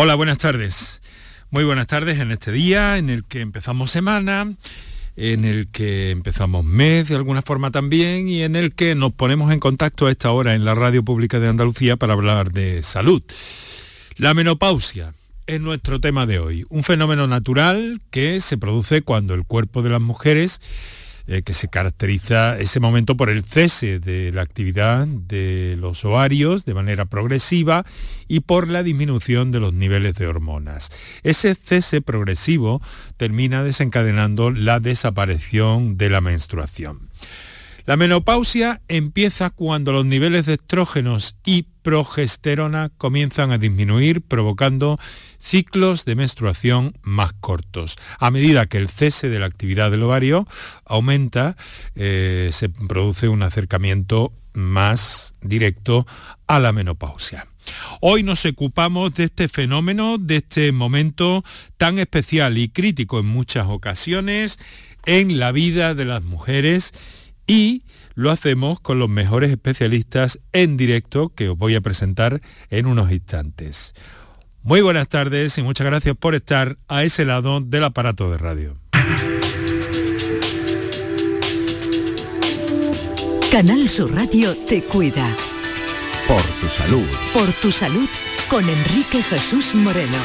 [0.00, 1.02] Hola, buenas tardes.
[1.50, 4.54] Muy buenas tardes en este día en el que empezamos semana,
[5.16, 9.52] en el que empezamos mes de alguna forma también y en el que nos ponemos
[9.52, 13.24] en contacto a esta hora en la Radio Pública de Andalucía para hablar de salud.
[14.14, 15.14] La menopausia
[15.48, 19.90] es nuestro tema de hoy, un fenómeno natural que se produce cuando el cuerpo de
[19.90, 20.60] las mujeres
[21.30, 26.64] eh, que se caracteriza ese momento por el cese de la actividad de los ovarios
[26.64, 27.84] de manera progresiva
[28.28, 30.90] y por la disminución de los niveles de hormonas.
[31.22, 32.80] Ese cese progresivo
[33.18, 37.10] termina desencadenando la desaparición de la menstruación.
[37.88, 45.00] La menopausia empieza cuando los niveles de estrógenos y progesterona comienzan a disminuir, provocando
[45.38, 47.96] ciclos de menstruación más cortos.
[48.18, 50.46] A medida que el cese de la actividad del ovario
[50.84, 51.56] aumenta,
[51.94, 56.06] eh, se produce un acercamiento más directo
[56.46, 57.46] a la menopausia.
[58.02, 61.42] Hoy nos ocupamos de este fenómeno, de este momento
[61.78, 64.58] tan especial y crítico en muchas ocasiones
[65.06, 66.92] en la vida de las mujeres
[67.48, 67.82] y
[68.14, 73.10] lo hacemos con los mejores especialistas en directo que os voy a presentar en unos
[73.10, 73.94] instantes.
[74.62, 78.76] Muy buenas tardes y muchas gracias por estar a ese lado del aparato de radio.
[83.50, 85.34] Canal Sur Radio te cuida.
[86.28, 87.06] Por tu salud.
[87.32, 88.08] Por tu salud
[88.50, 90.18] con Enrique Jesús Moreno.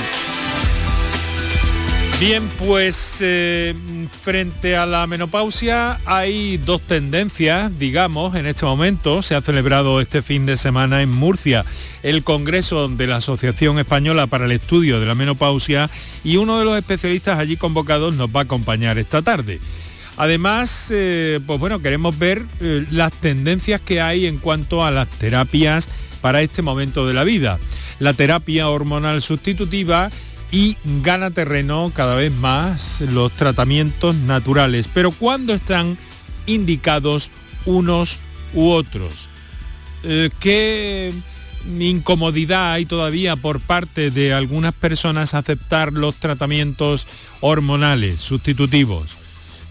[2.20, 3.76] Bien, pues eh,
[4.22, 9.22] frente a la menopausia hay dos tendencias, digamos, en este momento.
[9.22, 11.66] Se ha celebrado este fin de semana en Murcia
[12.02, 15.90] el Congreso de la Asociación Española para el Estudio de la Menopausia
[16.24, 19.60] y uno de los especialistas allí convocados nos va a acompañar esta tarde.
[20.16, 25.10] Además, eh, pues bueno, queremos ver eh, las tendencias que hay en cuanto a las
[25.10, 25.90] terapias
[26.22, 27.60] para este momento de la vida.
[28.00, 30.10] La terapia hormonal sustitutiva
[30.54, 34.88] y gana terreno cada vez más los tratamientos naturales.
[34.88, 35.98] Pero ¿cuándo están
[36.46, 37.32] indicados
[37.66, 38.20] unos
[38.54, 39.28] u otros?
[40.04, 41.12] Eh, ¿Qué
[41.80, 47.08] incomodidad hay todavía por parte de algunas personas aceptar los tratamientos
[47.42, 49.16] hormonales sustitutivos?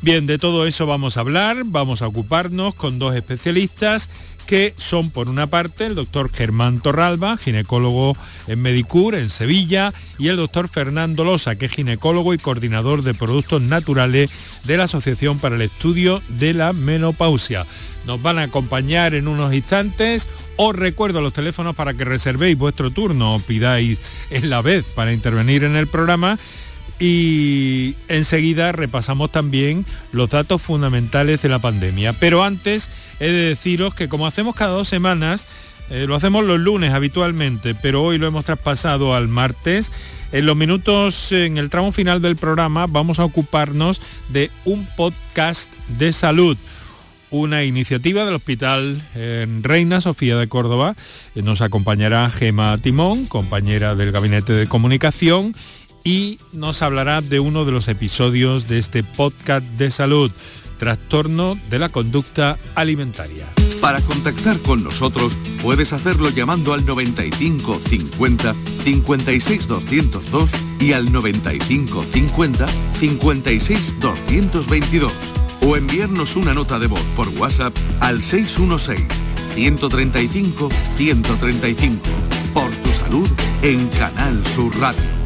[0.00, 4.10] Bien, de todo eso vamos a hablar, vamos a ocuparnos con dos especialistas
[4.46, 8.16] que son por una parte el doctor Germán Torralba, ginecólogo
[8.46, 13.14] en Medicur en Sevilla, y el doctor Fernando Losa, que es ginecólogo y coordinador de
[13.14, 14.30] productos naturales
[14.64, 17.66] de la Asociación para el Estudio de la Menopausia.
[18.06, 20.28] Nos van a acompañar en unos instantes.
[20.56, 25.12] Os recuerdo los teléfonos para que reservéis vuestro turno o pidáis en la vez para
[25.12, 26.38] intervenir en el programa
[27.04, 32.12] y enseguida repasamos también los datos fundamentales de la pandemia.
[32.12, 35.48] Pero antes he de deciros que como hacemos cada dos semanas,
[35.90, 39.90] eh, lo hacemos los lunes habitualmente, pero hoy lo hemos traspasado al martes.
[40.30, 45.68] En los minutos, en el tramo final del programa, vamos a ocuparnos de un podcast
[45.98, 46.56] de salud
[47.32, 49.02] una iniciativa del Hospital
[49.62, 50.94] Reina Sofía de Córdoba.
[51.34, 55.56] Eh, nos acompañará Gema Timón, compañera del Gabinete de Comunicación,
[56.04, 60.30] y nos hablará de uno de los episodios de este podcast de salud,
[60.78, 63.46] trastorno de la conducta alimentaria.
[63.80, 68.54] Para contactar con nosotros puedes hacerlo llamando al 95 50
[68.84, 75.12] 56 202 y al 95 50 56 222
[75.62, 79.06] o enviarnos una nota de voz por WhatsApp al 616
[79.54, 82.00] 135 135
[82.54, 83.28] por tu salud
[83.62, 85.21] en Canal Sur Radio.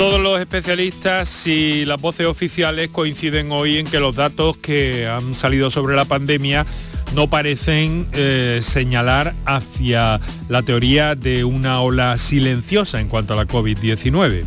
[0.00, 5.34] Todos los especialistas y las voces oficiales coinciden hoy en que los datos que han
[5.34, 6.64] salido sobre la pandemia
[7.14, 10.18] no parecen eh, señalar hacia
[10.48, 14.46] la teoría de una ola silenciosa en cuanto a la COVID-19.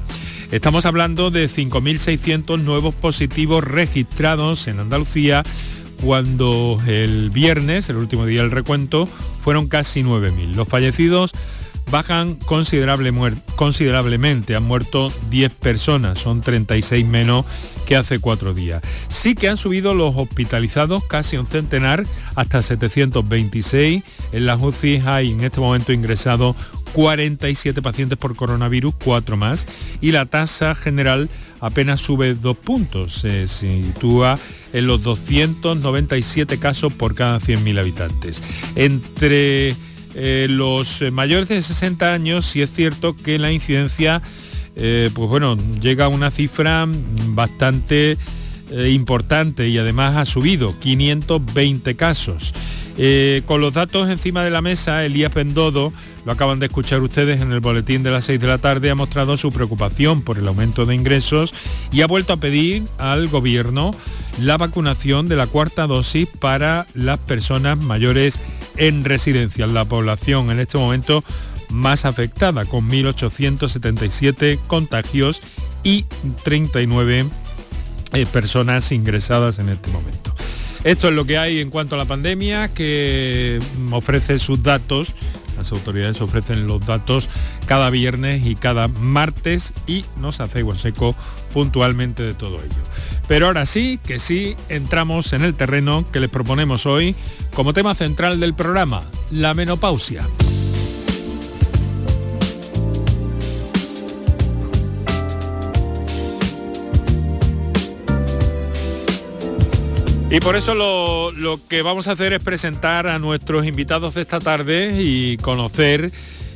[0.52, 5.44] Estamos hablando de 5.600 nuevos positivos registrados en Andalucía
[6.04, 9.08] cuando el viernes, el último día del recuento,
[9.44, 10.56] fueron casi 9.000.
[10.56, 11.32] Los fallecidos
[11.92, 14.56] bajan considerablemente.
[14.56, 17.46] Han muerto 10 personas, son 36 menos
[17.86, 18.82] que hace cuatro días.
[19.10, 24.04] Sí que han subido los hospitalizados casi un centenar hasta 726.
[24.32, 26.56] En las UCI hay en este momento ingresados
[26.94, 29.66] 47 pacientes por coronavirus, 4 más,
[30.00, 34.38] y la tasa general apenas sube dos puntos, se sitúa
[34.74, 38.42] en los 297 casos por cada 100.000 habitantes.
[38.76, 39.76] Entre
[40.16, 44.22] eh, los eh, mayores de 60 años sí es cierto que la incidencia
[44.76, 46.88] eh, pues bueno, llega a una cifra
[47.28, 48.18] bastante
[48.88, 52.56] importante y además ha subido 520 casos.
[53.46, 55.94] Con los datos encima de la mesa, Elías Pendodo,
[56.26, 58.96] lo acaban de escuchar ustedes en el boletín de las 6 de la tarde, ha
[58.96, 61.54] mostrado su preocupación por el aumento de ingresos
[61.92, 63.94] y ha vuelto a pedir al gobierno
[64.40, 68.40] la vacunación de la cuarta dosis para las personas mayores
[68.78, 69.68] en residencia.
[69.68, 71.24] La población en este momento
[71.70, 75.42] más afectada, con 1.877 contagios
[75.84, 76.06] y
[76.44, 77.26] 39
[78.14, 80.34] eh, personas ingresadas en este momento.
[80.84, 83.60] Esto es lo que hay en cuanto a la pandemia, que
[83.92, 85.14] ofrece sus datos.
[85.58, 87.30] Las autoridades ofrecen los datos
[87.68, 91.16] cada viernes y cada martes y nos hace seco
[91.54, 92.84] puntualmente de todo ello.
[93.28, 97.16] Pero ahora sí, que sí, entramos en el terreno que les proponemos hoy
[97.56, 100.28] como tema central del programa, la menopausia.
[110.34, 114.40] Y por eso lo, que vamos a hacer es presentar a nuestros invitados de esta
[114.40, 116.12] tarde y conocer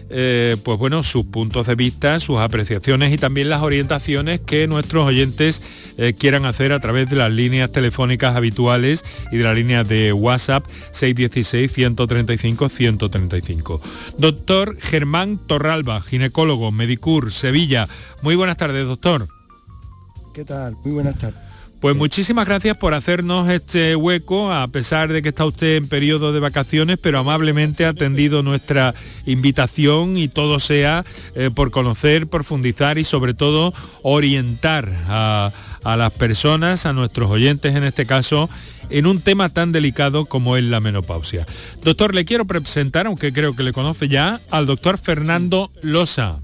[0.09, 5.06] eh, pues bueno, sus puntos de vista, sus apreciaciones y también las orientaciones que nuestros
[5.06, 5.62] oyentes
[5.98, 10.13] eh, quieran hacer a través de las líneas telefónicas habituales y de la línea de
[10.13, 13.80] WhatsApp 616-135-135.
[14.18, 17.88] Doctor Germán Torralba, ginecólogo, Medicur, Sevilla.
[18.21, 19.27] Muy buenas tardes, doctor.
[20.33, 20.75] ¿Qué tal?
[20.83, 21.47] Muy buenas tardes.
[21.79, 26.33] Pues muchísimas gracias por hacernos este hueco, a pesar de que está usted en periodo
[26.33, 28.95] de vacaciones, pero amablemente ha atendido nuestra
[29.27, 35.51] invitación y todo sea eh, por conocer, profundizar y sobre todo orientar a,
[35.83, 38.50] a las personas, a nuestros oyentes en este caso,
[38.89, 41.45] en un tema tan delicado como es la menopausia.
[41.83, 46.39] Doctor, le quiero presentar, aunque creo que le conoce ya, al doctor Fernando Losa.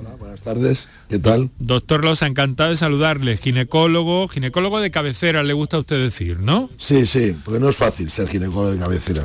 [0.00, 0.88] Hola, buenas tardes.
[1.08, 1.50] ¿Qué tal?
[1.60, 3.36] Doctor Losa, encantado de saludarle.
[3.36, 6.68] Ginecólogo, ginecólogo de cabecera, le gusta a usted decir, ¿no?
[6.78, 9.22] Sí, sí, porque no es fácil ser ginecólogo de cabecera.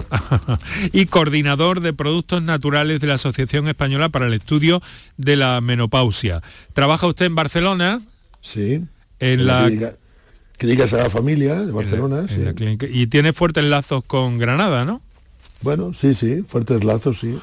[0.94, 4.80] y coordinador de productos naturales de la Asociación Española para el Estudio
[5.18, 6.42] de la Menopausia.
[6.74, 8.01] ¿Trabaja usted en Barcelona?
[8.42, 8.84] Sí.
[9.19, 9.68] En, la...
[10.57, 12.44] Clínica, Sagrada Familia de Barcelona, sí.
[12.92, 15.01] y tiene fuertes lazos con Granada, ¿no?
[15.62, 17.39] Bueno, sí, sí, fuertes lazos, sí.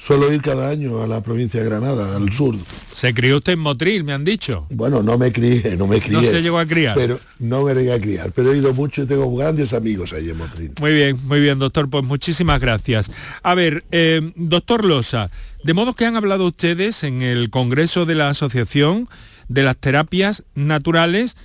[0.00, 2.56] Suelo ir cada año a la provincia de Granada, al sur.
[2.94, 4.66] ¿Se crió usted en Motril, me han dicho?
[4.70, 6.16] Bueno, no me crié, no me crié.
[6.16, 6.94] No se llegó a criar.
[6.94, 10.30] Pero no me llegué a criar, pero he ido mucho y tengo grandes amigos ahí
[10.30, 10.72] en Motril.
[10.80, 13.12] Muy bien, muy bien, doctor, pues muchísimas gracias.
[13.42, 15.30] A ver, eh, doctor Losa,
[15.64, 19.06] de modo que han hablado ustedes en el Congreso de la Asociación
[19.48, 21.36] de las Terapias Naturales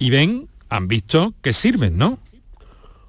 [0.00, 2.18] y ven, han visto que sirven, ¿no?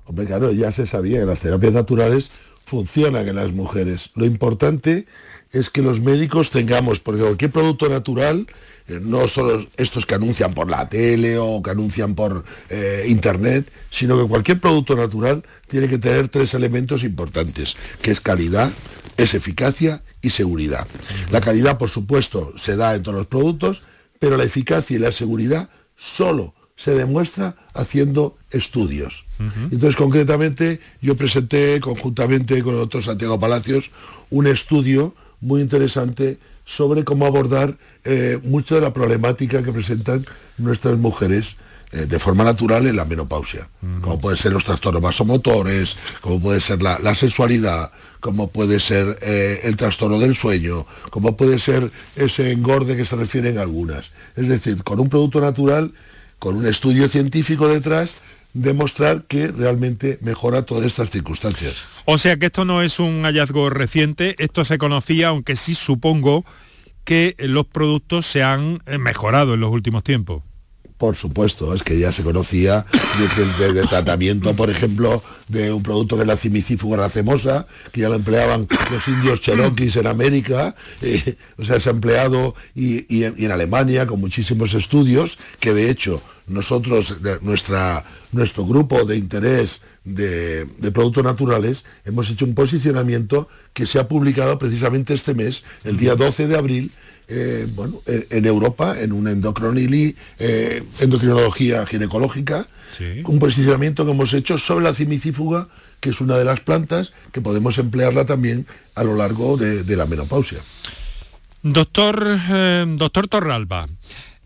[0.06, 2.30] Hombre, claro, ya se sabía que las terapias naturales
[2.65, 4.12] funcionan en las mujeres.
[4.15, 5.06] Lo importante
[5.51, 8.48] es que los médicos tengamos, porque cualquier producto natural,
[8.88, 13.71] eh, no solo estos que anuncian por la tele o que anuncian por eh, internet,
[13.92, 18.71] sino que cualquier producto natural tiene que tener tres elementos importantes, que es calidad,
[19.16, 20.88] es eficacia y seguridad.
[21.30, 23.83] La calidad, por supuesto, se da en todos los productos,
[24.18, 29.25] pero la eficacia y la seguridad solo se demuestra haciendo estudios.
[29.39, 33.91] Entonces, concretamente, yo presenté conjuntamente con el doctor Santiago Palacios
[34.29, 40.25] un estudio muy interesante sobre cómo abordar eh, mucho de la problemática que presentan
[40.57, 41.57] nuestras mujeres
[41.91, 43.69] eh, de forma natural en la menopausia,
[44.01, 49.59] como pueden ser los trastornos vasomotores, como puede ser la, sexualidad, como puede ser eh,
[49.63, 54.11] el trastorno del sueño, como puede ser ese engorde que se refieren algunas.
[54.35, 55.94] Es decir, con un producto natural
[56.44, 58.16] con un estudio científico detrás,
[58.52, 61.85] demostrar que realmente mejora todas estas circunstancias.
[62.04, 66.44] O sea que esto no es un hallazgo reciente, esto se conocía, aunque sí supongo
[67.06, 70.44] que los productos se han mejorado en los últimos tiempos.
[71.04, 72.86] Por supuesto, es que ya se conocía
[73.19, 78.16] desde el, tratamiento, por ejemplo, de un producto que la cimicífuga racemosa, que ya lo
[78.16, 84.07] empleaban los indios cherokees en América, eh, o sea, se ha empleado y, en, Alemania
[84.07, 91.83] con muchísimos estudios, que de hecho nosotros, nuestra, nuestro grupo de interés de, productos naturales,
[92.06, 96.57] hemos hecho un posicionamiento que se ha publicado precisamente este mes, el día 12 de
[96.57, 96.94] abril,
[97.27, 102.68] eh, bueno, eh, en Europa, en una eh, endocrinología ginecológica,
[103.25, 105.68] un posicionamiento que hemos hecho sobre la cimicífuga,
[105.99, 110.06] que es una de las plantas que podemos emplearla también a lo largo de, la
[110.06, 110.59] menopausia.
[111.63, 112.37] Doctor,
[112.97, 113.87] doctor Torralba,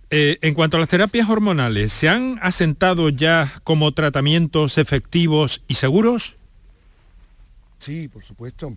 [0.10, 6.38] en cuanto a las terapias hormonales, ¿se han asentado ya como tratamientos efectivos y seguros?
[7.80, 8.74] Sí, por supuesto.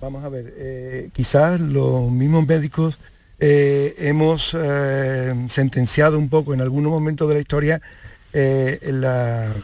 [0.00, 3.00] Vamos a ver, quizás los mismos médicos
[3.40, 7.80] eh, hemos eh, sentenciado un poco en algunos momentos de la historia
[8.32, 9.54] eh, la,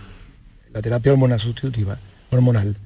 [0.80, 1.98] terapia hormonal sustitutiva.
[2.30, 2.76] hormonal.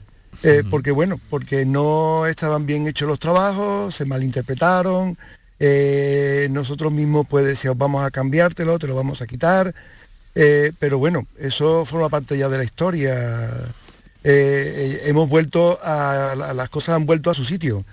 [0.71, 5.19] Porque bueno, porque no estaban bien hechos los trabajos, se malinterpretaron,
[6.51, 9.75] nosotros mismos pues decíamos vamos a cambiártelo, te lo vamos a quitar,
[10.35, 13.51] pero bueno, eso forma parte ya de la historia.
[14.25, 17.85] Hemos vuelto a, las cosas han vuelto a su sitio,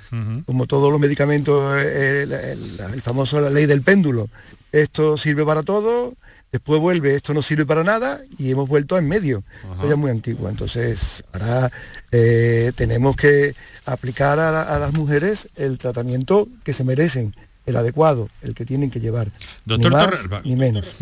[0.46, 4.30] como todos los medicamentos, el, el famoso la ley del péndulo.
[4.72, 6.16] Esto sirve para todo,
[6.52, 9.44] después vuelve, esto no sirve para nada y hemos vuelto en medio.
[9.64, 10.50] Esto ya es muy antiguo.
[10.50, 11.72] Entonces, ahora
[12.12, 13.54] eh, tenemos que
[13.86, 19.00] aplicar a, las mujeres el tratamiento que se merecen el adecuado, el que tienen que
[19.00, 19.32] llevar.
[19.66, 20.96] Doctor ni más ni menos.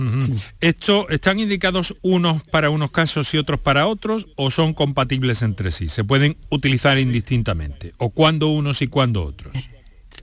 [0.62, 5.72] ¿Esto están indicados unos para unos casos y otros para otros o son compatibles entre
[5.72, 5.90] sí?
[5.90, 7.94] ¿Se pueden utilizar indistintamente?
[7.98, 9.54] ¿O cuándo unos y cuándo otros?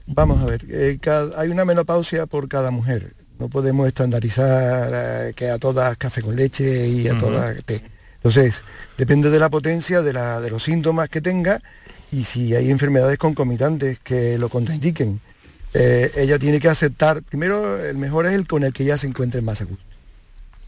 [0.07, 0.99] Vamos a ver, eh,
[1.37, 3.13] hay una menopausia por cada mujer.
[3.39, 7.81] No podemos estandarizar eh, que a todas café con leche y a todas té.
[8.15, 8.61] Entonces,
[8.97, 10.13] depende de la potencia, de,
[10.51, 11.59] los síntomas que tenga
[12.11, 15.19] y si hay enfermedades concomitantes que lo contraindiquen.
[15.73, 19.07] Eh, ella tiene que aceptar, primero, el mejor es el con el que ella se
[19.07, 19.85] encuentre más a gusto.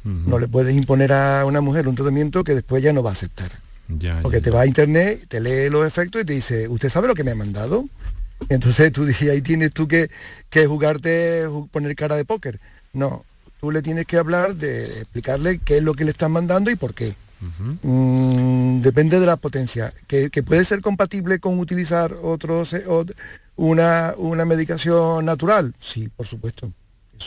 [0.05, 3.13] No le puedes imponer a una mujer un tratamiento que después ya no va a
[3.13, 3.49] aceptar.
[4.21, 7.15] Porque te va a internet, te lee los efectos y te dice, ¿usted sabe lo
[7.15, 7.87] que me ha mandado?
[8.49, 10.09] Entonces tú dices, ahí tienes tú que,
[10.49, 12.59] que jugarte, poner cara de póker.
[12.91, 13.23] No,
[13.61, 16.75] tú le tienes que hablar de explicarle qué es lo que le están mandando y
[16.75, 17.15] por qué.
[17.81, 19.93] Mm, depende de la potencia.
[20.07, 22.83] ¿Que, puede ser compatible con utilizar otros, eh,
[23.55, 25.73] una, una medicación natural?
[25.79, 26.71] Sí, por supuesto.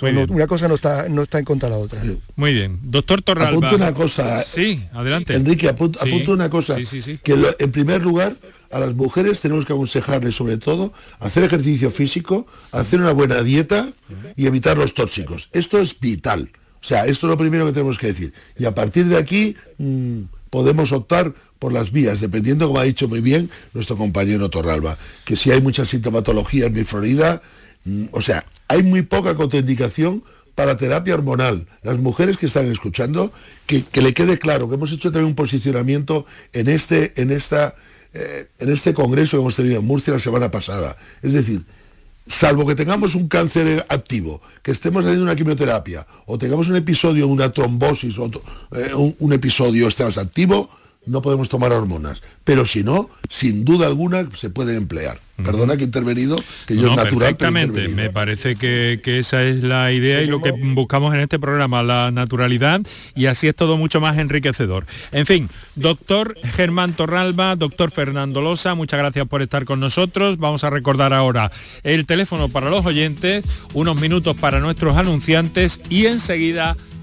[0.03, 2.03] una cosa no está, no está en contra de la otra.
[2.37, 2.79] Muy bien.
[2.83, 3.51] Doctor Torralba.
[3.51, 4.43] Apunto una cosa.
[4.43, 5.35] Sí, adelante.
[5.35, 6.01] Enrique, apunto,
[6.33, 6.77] una cosa.
[6.77, 8.37] que en primer lugar,
[8.71, 13.89] a las mujeres tenemos que aconsejarles sobre todo hacer ejercicio físico, hacer una buena dieta
[14.37, 15.49] y evitar los tóxicos.
[15.53, 16.51] Esto es vital.
[16.87, 18.33] O sea, esto es lo primero que tenemos que decir.
[18.57, 23.09] Y a partir de aquí mm, podemos optar por las vías, dependiendo, como ha dicho
[23.09, 27.43] muy bien nuestro compañero Torralba, que si hay muchas sintomatologías en Florida,
[27.87, 30.23] mm, o sea, hay muy poca contraindicación
[30.55, 31.66] para terapia hormonal.
[31.83, 33.33] Las mujeres que están escuchando,
[33.66, 37.75] que, que, le quede claro que hemos hecho también un posicionamiento en, este, en esta
[38.14, 40.99] eh, en este congreso que hemos tenido en Murcia la semana pasada.
[41.21, 41.64] Es decir,
[42.26, 47.28] salvo que tengamos un cáncer activo, que estemos haciendo una quimioterapia, o tengamos un episodio,
[47.28, 48.30] una trombosis, o
[48.73, 50.71] eh, un, un, episodio estemos activo,
[51.07, 52.21] no podemos tomar hormonas.
[52.45, 55.19] Pero si no, sin duda alguna se pueden emplear.
[55.37, 56.37] Perdona que he intervenido,
[56.67, 57.19] que yo es natural.
[57.19, 61.83] Perfectamente, me parece que, esa es la idea y lo que buscamos en este programa,
[61.83, 62.81] la naturalidad,
[63.15, 64.87] y así es todo mucho más enriquecedor.
[65.13, 70.39] En fin, doctor Germán Torralba, doctor Fernando Losa, muchas gracias por estar con nosotros.
[70.39, 73.45] Vamos a recordar ahora el teléfono para los oyentes,
[73.75, 76.77] unos minutos para nuestros anunciantes y enseguida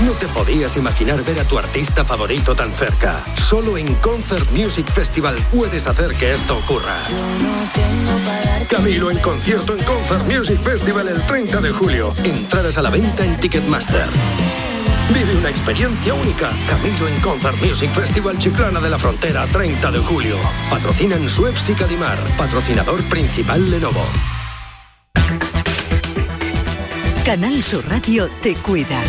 [0.00, 3.24] No te podías imaginar ver a tu artista favorito tan cerca.
[3.36, 6.96] Solo en Concert Music Festival puedes hacer que esto ocurra.
[8.68, 12.12] Camilo en concierto en Concert Music Festival el 30 de julio.
[12.24, 14.08] Entradas a la venta en Ticketmaster.
[15.14, 16.50] Vive una experiencia única.
[16.68, 20.36] Camilo en Concert Music Festival Chiclana de la Frontera, 30 de julio.
[20.70, 22.18] Patrocinan Suez y Cadimar.
[22.36, 24.06] Patrocinador principal Lenovo.
[27.24, 29.00] Canal Sur Radio te cuida.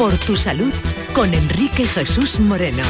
[0.00, 0.72] Por tu salud
[1.12, 2.82] con Enrique Jesús Moreno.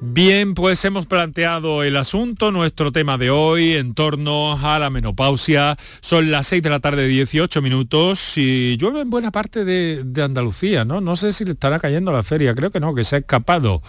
[0.00, 5.76] Bien, pues hemos planteado el asunto, nuestro tema de hoy en torno a la menopausia.
[6.00, 10.86] Son las 6 de la tarde, 18 minutos y llueve en buena parte de, Andalucía,
[10.86, 11.02] ¿no?
[11.02, 13.82] No sé si le estará cayendo la feria, creo que no, que se ha escapado.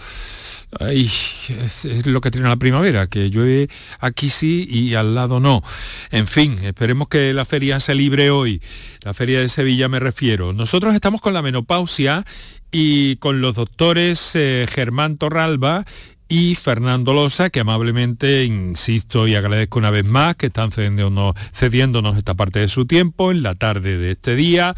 [0.80, 3.68] Ay, es, lo que tiene la primavera, que llueve
[4.00, 5.62] aquí sí y al lado no.
[6.10, 8.62] En fin, esperemos que la feria se libre hoy.
[9.02, 10.52] La feria de Sevilla me refiero.
[10.52, 12.24] Nosotros estamos con la menopausia
[12.70, 15.84] y con los doctores eh, Germán Torralba
[16.26, 22.16] y Fernando Losa, que amablemente, insisto y agradezco una vez más, que están cediéndonos, cediéndonos
[22.16, 24.74] esta parte de su tiempo en la tarde de este día.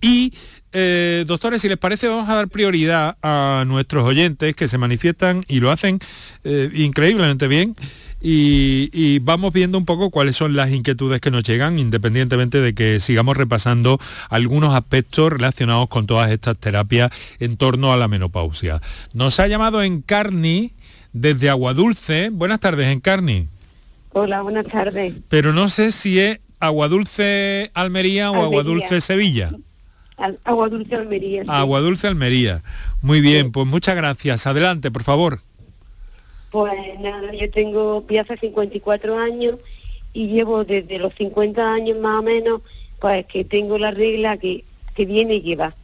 [0.00, 0.34] Y
[0.72, 5.42] eh, doctores, si les parece, vamos a dar prioridad a nuestros oyentes que se manifiestan
[5.48, 5.98] y lo hacen
[6.44, 7.76] eh, increíblemente bien.
[8.28, 12.98] Y, vamos viendo un poco cuáles son las inquietudes que nos llegan, independientemente de que
[12.98, 13.98] sigamos repasando
[14.30, 18.80] algunos aspectos relacionados con todas estas terapias en torno a la menopausia.
[19.12, 20.72] Nos ha llamado Encarni
[21.12, 22.30] desde Aguadulce.
[22.32, 23.48] Buenas tardes, Encarni.
[24.12, 25.14] Hola, buenas tardes.
[25.28, 29.52] Pero no sé si es Aguadulce Almería, o Aguadulce Sevilla.
[30.44, 31.44] Aguadulce Almería.
[31.46, 32.62] Aguadulce Almería.
[33.02, 34.46] Muy bien, pues muchas gracias.
[34.46, 35.40] Adelante, por favor.
[36.50, 39.56] Pues nada, yo tengo, hace 54 años
[40.12, 42.62] y llevo desde los 50 años más o menos,
[42.98, 45.74] pues que tengo la regla que, que viene y que va.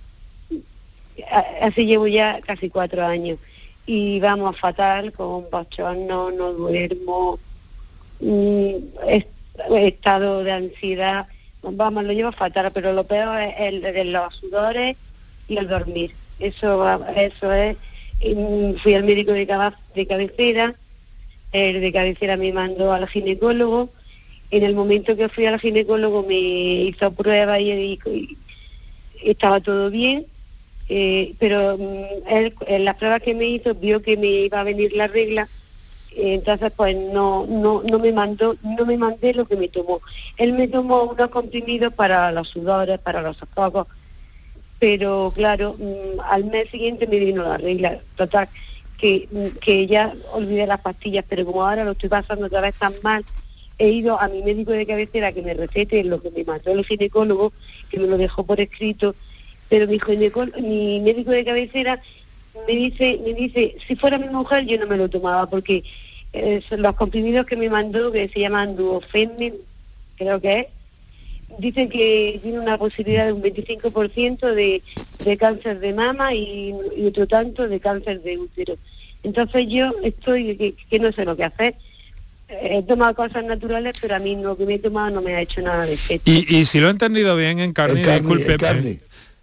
[1.60, 3.38] Así llevo ya casi cuatro años.
[3.84, 7.38] Y vamos a fatal, con bochorno, no duermo,
[8.20, 8.76] mm,
[9.76, 11.26] estado de ansiedad,
[11.62, 14.96] vamos, lo llevo fatal, pero lo peor es el de los sudores
[15.48, 16.12] y el dormir.
[16.38, 17.76] Eso, eso es
[18.78, 19.46] fui al médico de,
[19.94, 20.74] de cabecera,
[21.52, 23.90] el de cabecera me mandó al ginecólogo,
[24.50, 27.98] en el momento que fui al ginecólogo me hizo pruebas y,
[29.24, 30.26] estaba todo bien,
[30.88, 34.64] eh, pero mm, él, en las pruebas que me hizo vio que me iba a
[34.64, 35.48] venir la regla,
[36.16, 40.00] entonces pues no, no, no me mandó, no me mandé lo que me tomó.
[40.36, 43.86] Él me tomó unos comprimidos para los sudores, para los sofocos,
[44.78, 48.48] pero claro, mm, al mes siguiente me vino la regla, total,
[48.98, 52.74] que, mm, que ya olvidé las pastillas, pero como ahora lo estoy pasando otra vez
[52.74, 53.24] tan mal,
[53.78, 56.84] he ido a mi médico de cabecera que me recete lo que me mandó el
[56.84, 57.52] ginecólogo,
[57.90, 59.14] que me lo dejó por escrito,
[59.68, 59.98] pero mi,
[60.60, 62.02] mi médico de cabecera
[62.66, 65.84] me dice, me dice, si fuera mi mujer yo no me lo tomaba, porque
[66.32, 69.54] eh, los comprimidos que me mandó, que se llaman duofemin,
[70.16, 70.66] creo que es,
[71.58, 74.82] dicen que tiene una posibilidad de un 25% de,
[75.24, 76.72] de, cáncer de mama y,
[77.06, 78.76] otro tanto de cáncer de útero.
[79.22, 80.56] Entonces yo estoy,
[80.88, 81.74] que, no sé lo que hacer.
[82.48, 85.40] He tomado cosas naturales, pero a mí lo que me he tomado no me ha
[85.40, 86.30] hecho nada de efecto.
[86.30, 88.56] Y, si lo he entendido bien en carne, disculpe.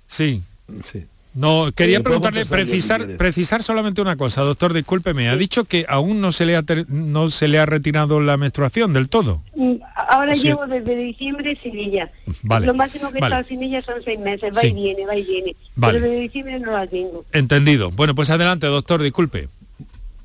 [0.08, 0.44] Sí.
[0.84, 1.06] Sí.
[1.40, 5.30] No, quería preguntarle, precisar, precisar solamente una cosa, doctor, discúlpeme.
[5.30, 8.92] Ha dicho que aún no se le ha no se le ha retirado la menstruación
[8.92, 9.42] del todo.
[9.56, 12.12] Mm, ahora llevo desde diciembre sin ella.
[12.44, 15.24] Lo máximo que he estado sin ella son seis meses, va y viene, va y
[15.24, 15.56] viene.
[15.80, 17.24] Pero desde diciembre no la tengo.
[17.32, 17.90] Entendido.
[17.92, 19.48] Bueno, pues adelante, doctor, disculpe.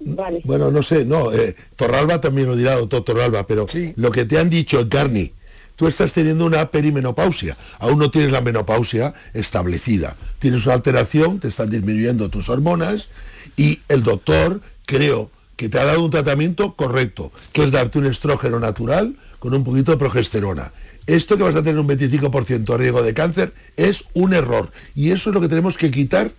[0.01, 0.41] Vale.
[0.43, 4.37] Bueno, no sé, no, eh, Torralba también lo dirá, doctor Torralba, pero lo que te
[4.37, 5.33] han dicho, Carni,
[5.77, 7.57] tú estás teniendo una perimenopausia.
[7.79, 10.17] Aún no tienes la menopausia establecida.
[10.39, 13.09] Tienes una alteración, te están disminuyendo tus hormonas
[13.57, 18.07] y el doctor, creo, que te ha dado un tratamiento correcto, que es darte un
[18.07, 20.73] estrógeno natural con un poquito de progesterona.
[21.07, 24.73] Esto que vas a tener un 25% de riesgo de cáncer es un error.
[24.95, 26.33] Y eso es lo que tenemos que quitar.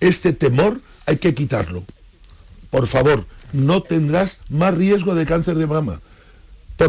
[0.00, 1.84] Este temor hay que quitarlo.
[2.70, 6.00] Por favor, no tendrás más riesgo de cáncer de mama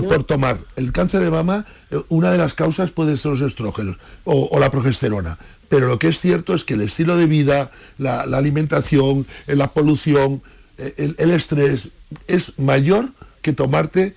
[0.02, 3.98] por, tomar el cáncer de mama, eh, una de las causas puede ser los estrógenos
[4.24, 5.38] o, la progesterona.
[5.70, 9.72] Pero lo que es cierto es que el estilo de vida, la, alimentación, eh, la
[9.72, 10.42] polución,
[10.78, 11.90] eh, el, estrés
[12.28, 13.10] es mayor
[13.42, 14.16] que tomarte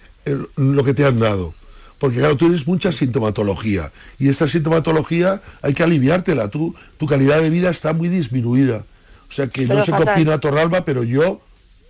[0.57, 1.55] lo que te han dado.
[1.99, 6.49] Porque claro, tú tienes mucha sintomatología y esta sintomatología hay que aliviártela.
[6.49, 8.85] Tú, tu calidad de vida está muy disminuida.
[9.29, 11.41] O sea que no sé qué opina Torralba, pero yo,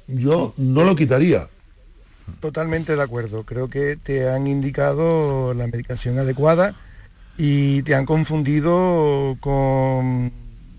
[0.06, 1.48] yo no lo quitaría.
[2.40, 3.44] Totalmente de acuerdo.
[3.44, 6.74] Creo que te han indicado la medicación adecuada
[7.38, 10.32] y te han confundido con,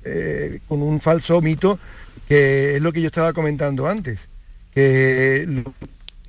[0.04, 1.80] eh, con un falso mito,
[2.28, 4.30] que es lo que yo estaba comentando antes,
[4.74, 5.64] que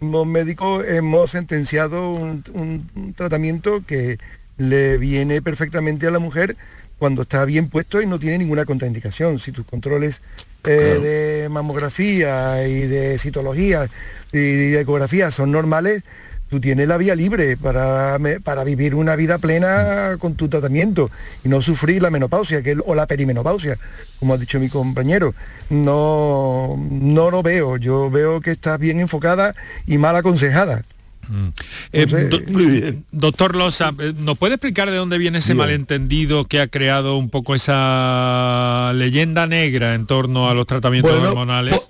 [0.00, 4.18] los médicos hemos sentenciado un tratamiento que
[4.58, 6.56] le viene perfectamente a la mujer
[6.98, 9.38] cuando está bien puesto y no tiene ninguna contraindicación.
[9.38, 10.20] Si tus controles
[10.64, 13.88] eh, de mamografía y de citología
[14.32, 16.02] y de ecografía son normales,
[16.48, 21.10] tú tienes la vía libre para, para vivir una vida plena con tu tratamiento
[21.44, 23.78] y no sufrir la menopausia que, o la perimenopausia,
[24.18, 25.34] como ha dicho mi compañero.
[25.70, 29.54] No, no lo veo, yo veo que estás bien enfocada
[29.86, 30.82] y mal aconsejada.
[31.28, 31.48] Mm.
[31.92, 37.16] Eh, doctor Losa, eh, ¿nos puede explicar de dónde viene ese malentendido que ha creado
[37.16, 41.88] un poco esa leyenda negra en torno a los tratamientos hormonales?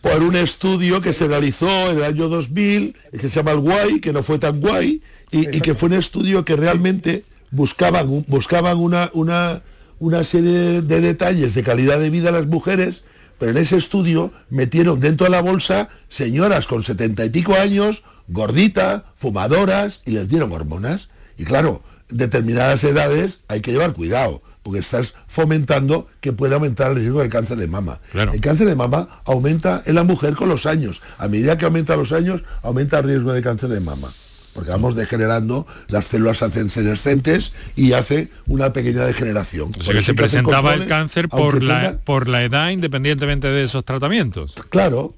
[0.00, 4.00] Por, un estudio que se realizó en el año 2000, que se llama el Guay,
[4.00, 9.10] que no fue tan guay, y, que fue un estudio que realmente buscaban, buscaban una,
[9.12, 9.62] una,
[9.98, 13.02] una serie de detalles de calidad de vida a las mujeres
[13.38, 18.02] pero en ese estudio metieron dentro de la bolsa señoras con setenta y pico años,
[18.26, 21.08] gorditas, fumadoras, y les dieron hormonas.
[21.36, 26.98] Y claro, determinadas edades hay que llevar cuidado, porque estás fomentando que pueda aumentar el
[26.98, 28.00] riesgo de cáncer de mama.
[28.12, 31.00] El cáncer de mama aumenta en la mujer con los años.
[31.18, 34.12] A medida que aumenta los años, aumenta el riesgo de cáncer de mama
[34.58, 39.70] porque vamos degenerando, las células hacen senescentes y hace una pequeña degeneración.
[39.78, 43.84] O sea que se presentaba el cáncer por la, por la edad independientemente de esos
[43.84, 44.56] tratamientos.
[44.68, 45.14] Claro,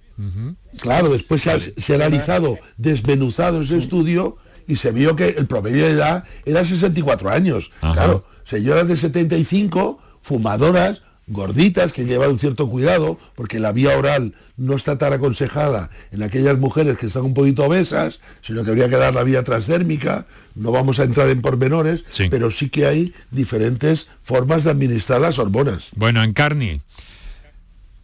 [0.82, 4.36] claro, después se ha, se ha analizado, desmenuzado ese estudio
[4.68, 7.70] y se vio que el promedio de edad era 64 años.
[7.80, 14.34] Claro, señoras de 75, fumadoras, gorditas que llevan un cierto cuidado, porque la vía oral
[14.56, 18.88] no está tan aconsejada en aquellas mujeres que están un poquito obesas, sino que habría
[18.88, 23.14] que dar la vía transdérmica, no vamos a entrar en pormenores, pero sí que hay
[23.30, 25.90] diferentes formas de administrar las hormonas.
[25.94, 26.80] Bueno, en Carni,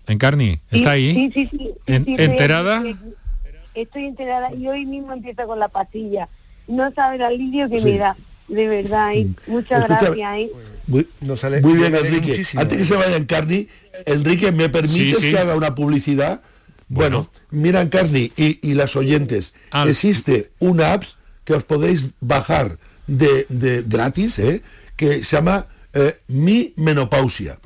[0.07, 1.13] en Carni, ¿está ahí?
[1.13, 1.71] Sí, sí, sí.
[1.87, 2.83] ¿Enterada?
[3.75, 6.29] Estoy enterada y hoy mismo empieza con la pastilla.
[6.69, 8.17] No sabe el alivio que me da,
[8.49, 9.13] de verdad.
[9.15, 10.17] Y muchas gracias.
[10.17, 10.51] ¿eh?
[10.87, 12.45] Muy, bien, Enrique.
[12.57, 13.69] Antes que se vaya Encarni,
[14.05, 16.43] Enrique, ¿me permites que haga una publicidad?
[16.89, 21.05] Bueno, mira Encarni y, las oyentes, ah, existe una app
[21.45, 23.47] que os podéis bajar de,
[23.87, 24.63] gratis, ¿eh?
[24.97, 27.59] que se llama eh, Mi Menopausia.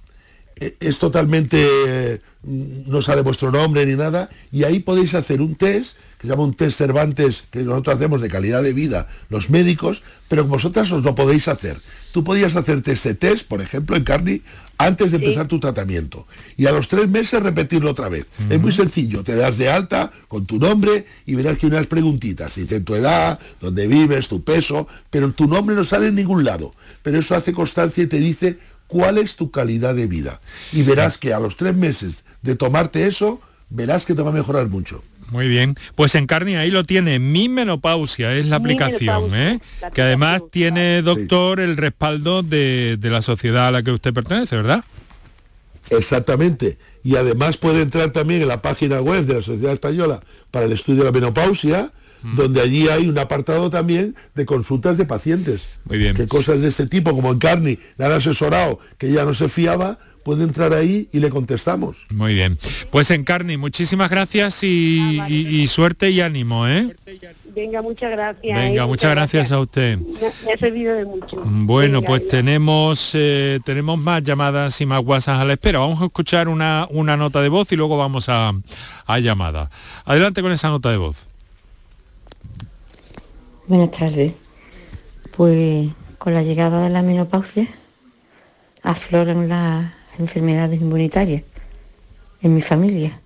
[0.56, 5.96] E, es totalmente, no sale vuestro nombre ni nada, y ahí podéis hacer un test
[6.20, 10.02] que se llama un test Cervantes que nosotros hacemos de calidad de vida, los médicos,
[10.28, 11.80] pero vosotras os lo podéis hacer.
[12.12, 14.42] Tú podías hacerte este test, por ejemplo, en Carni,
[14.76, 16.26] antes de empezar tu tratamiento.
[16.58, 18.26] Y a los tres meses repetirlo otra vez.
[18.50, 21.86] Es muy sencillo, te das de alta con tu nombre y verás que hay unas
[21.86, 22.54] preguntitas.
[22.54, 26.74] Dice tu edad, dónde vives, tu peso, pero tu nombre no sale en ningún lado.
[27.02, 30.42] Pero eso hace constancia y te dice cuál es tu calidad de vida.
[30.70, 34.34] Y verás que a los tres meses de tomarte eso, verás que te va a
[34.34, 35.02] mejorar mucho.
[35.30, 35.76] Muy bien.
[35.94, 37.18] Pues en Carni ahí lo tiene.
[37.18, 39.60] Mi menopausia es la aplicación, ¿eh?
[39.94, 44.84] que además tiene, doctor, el respaldo de, la sociedad a la que usted pertenece, ¿verdad?
[45.90, 46.78] Exactamente.
[47.02, 50.72] Y además puede entrar también en la página web de la Sociedad Española para el
[50.72, 51.90] estudio de la menopausia,
[52.22, 52.36] mm.
[52.36, 55.62] donde allí hay un apartado también de consultas de pacientes.
[55.84, 56.14] Muy bien.
[56.14, 59.48] Que cosas de este tipo, como en Carni, le han asesorado que ya no se
[59.48, 62.04] fiaba, puede entrar ahí y le contestamos.
[62.10, 62.58] Muy bien.
[62.90, 66.94] Pues Encarni, muchísimas gracias y, suerte y ánimo, ¿eh?
[67.54, 68.56] Venga, muchas gracias.
[68.56, 68.86] Venga, ¿eh?
[68.86, 69.98] muchas, gracias, a usted.
[69.98, 71.36] Me, ha servido de mucho.
[71.44, 75.80] Bueno, pues tenemos eh, tenemos más llamadas y más WhatsApp a la espera.
[75.80, 78.52] Vamos a escuchar una, una nota de voz y luego vamos a,
[79.06, 79.70] a llamada.
[80.04, 81.28] Adelante con esa nota de voz.
[83.66, 84.34] Buenas tardes.
[85.36, 87.66] Pues con la llegada de la menopausia
[88.82, 91.42] afloran las enfermedades inmunitarias
[92.42, 93.20] en mi familia.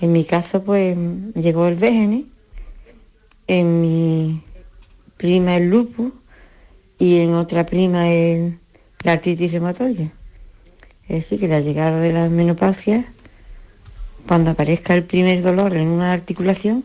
[0.00, 0.96] En mi caso, pues
[1.34, 2.24] llegó el VGN,
[3.46, 4.42] en mi
[5.16, 6.12] prima el lupus
[6.98, 8.58] y en otra prima el,
[9.02, 10.12] la artritis reumatoide.
[11.08, 13.04] Es decir, que la llegada de la menopausia,
[14.26, 16.84] cuando aparezca el primer dolor en una articulación,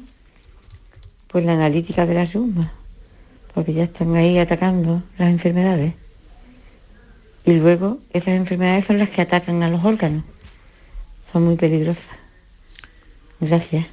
[1.27, 2.73] pues la analítica de la reuma,
[3.53, 5.95] porque ya están ahí atacando las enfermedades.
[7.45, 10.23] Y luego esas enfermedades son las que atacan a los órganos.
[11.31, 12.17] Son muy peligrosas.
[13.39, 13.85] Gracias.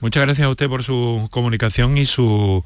[0.00, 2.64] Muchas gracias a usted por su comunicación y su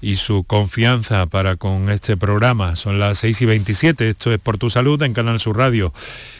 [0.00, 2.76] y su confianza para con este programa.
[2.76, 5.92] Son las 6 y 27, esto es Por Tu Salud en Canal Sur Radio.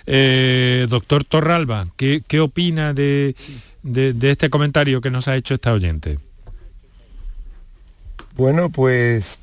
[0.07, 3.37] Eh, doctor Torralba, ¿qué, opina de,
[3.83, 6.19] de, este comentario que nos ha hecho esta oyente?
[8.37, 9.38] Bueno, pues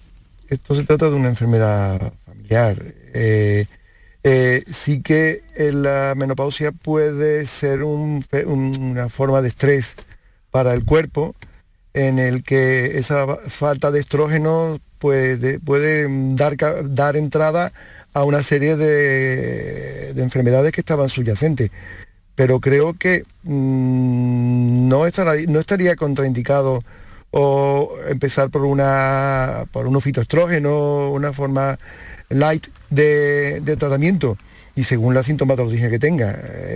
[0.49, 2.77] esto se trata de una enfermedad familiar.
[3.13, 3.65] Eh,
[4.23, 9.95] eh, sí que eh, la menopausia puede ser una forma de estrés
[10.51, 11.35] para el cuerpo
[11.93, 15.59] en el que esa falta de estrógeno puede,
[16.35, 17.71] dar, entrada
[18.13, 21.71] a una serie de, enfermedades que estaban subyacentes.
[22.35, 26.79] Pero creo que mm, no, estaría contraindicado
[27.31, 31.77] o empezar por una por un fitoestrógeno, una forma
[32.29, 34.37] light de, tratamiento
[34.75, 36.31] y según la sintomatología que tenga.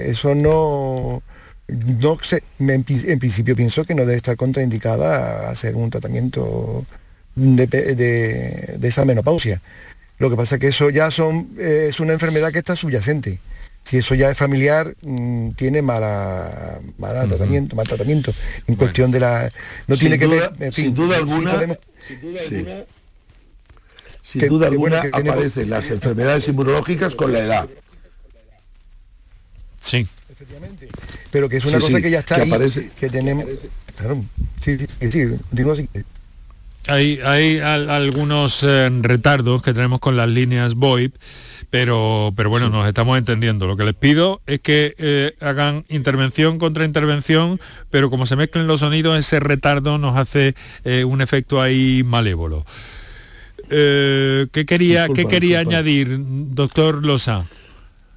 [0.05, 1.23] Eso no,
[1.67, 6.85] no sé, en, principio pienso que no debe estar contraindicada a hacer un tratamiento
[7.35, 9.61] de, esa menopausia.
[10.19, 13.39] Lo que pasa es que eso ya son, es una enfermedad que está subyacente.
[13.83, 18.33] Si eso ya es familiar, mm, tiene mala, mala tratamiento, mal tratamiento.
[18.65, 19.51] En cuestión de la.
[19.87, 20.73] No tiene que ver.
[20.73, 21.59] sin duda alguna.
[22.07, 22.85] sin duda alguna
[25.13, 27.69] aparecen las enfermedades inmunológicas con la edad.
[29.79, 30.07] Sí.
[31.31, 33.45] Pero que es una cosa que ya está que ahí, que tenemos...
[33.95, 34.23] Claro,
[34.61, 35.21] sí, sí, sí,
[35.71, 35.89] así.
[36.87, 41.15] Hay, hay algunos eh, retardos que tenemos con las líneas VoIP,
[41.69, 43.67] pero, pero bueno, nos estamos entendiendo.
[43.67, 48.67] Lo que les pido es que eh, hagan intervención contra intervención, pero como se mezclen
[48.67, 52.65] los sonidos, ese retardo nos hace eh, un efecto ahí malévolo.
[53.69, 57.45] ¿Qué quería, ¿qué quería añadir, doctor Losa?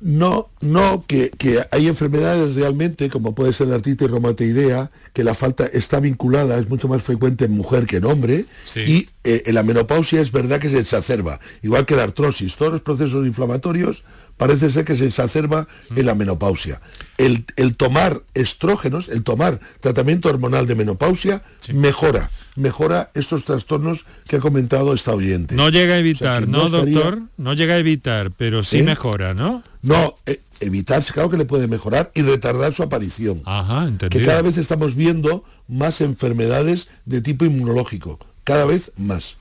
[0.00, 1.30] No, no, que,
[1.70, 6.68] hay enfermedades realmente, como puede ser la artritis reumatoidea, que la falta está vinculada, es
[6.68, 8.44] mucho más frecuente en mujer que en hombre,
[8.76, 12.70] y eh, en la menopausia es verdad que se exacerba, igual que la artrosis, todos
[12.74, 14.04] los procesos inflamatorios
[14.36, 16.80] parece ser que se exacerba en la menopausia.
[17.18, 17.44] El,
[17.76, 24.94] tomar estrógenos, el tomar tratamiento hormonal de menopausia, mejora, mejora estos trastornos que ha comentado
[24.94, 25.56] esta oyente.
[25.56, 27.22] No llega a evitar, ¿no, doctor?
[27.36, 28.82] No llega a evitar, pero sí ¿Eh?
[28.84, 29.64] mejora, ¿no?
[29.82, 33.42] No, eh, evitar, claro que le puede mejorar y retardar su aparición.
[33.44, 39.36] Ajá, Que cada vez estamos viendo más enfermedades de tipo inmunológico, cada vez más.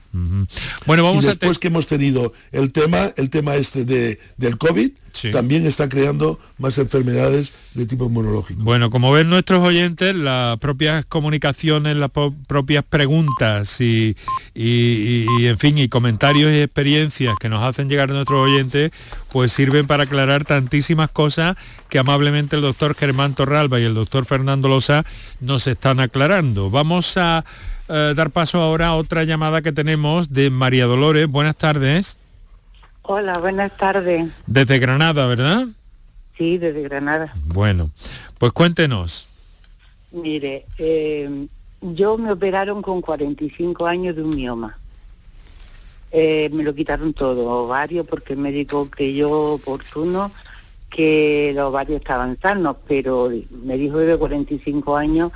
[0.86, 4.90] Bueno, vamos y después que hemos tenido el tema, el tema este de, del COVID,
[5.30, 8.62] también está creando más enfermedades de tipo inmunológico.
[8.62, 12.10] Bueno, como ven nuestros oyentes, las propias comunicaciones, las
[12.46, 14.16] propias preguntas y,
[14.54, 18.92] en fin, y comentarios y experiencias que nos hacen llegar a nuestros oyentes,
[19.30, 21.56] pues sirven para aclarar tantísimas cosas
[21.90, 25.04] que amablemente el doctor Germán Torralba y el doctor Fernando Losa
[25.40, 26.70] nos están aclarando.
[26.70, 27.44] Vamos a
[27.88, 31.28] eh, dar paso ahora a otra llamada que tenemos de María Dolores.
[31.28, 32.16] Buenas tardes.
[33.02, 34.28] Hola, buenas tardes.
[34.46, 35.66] Desde Granada, ¿verdad?
[36.36, 37.32] Sí, desde Granada.
[37.44, 37.90] Bueno,
[38.38, 39.28] pues cuéntenos.
[40.12, 41.46] Mire, eh,
[41.80, 44.78] yo me operaron con 45 años de un mioma.
[46.10, 50.30] Eh, me lo quitaron todo, ovario, porque el médico creyó oportuno
[50.88, 53.30] que los ovarios estaban sanos, pero
[53.64, 55.32] me dijo de 45 años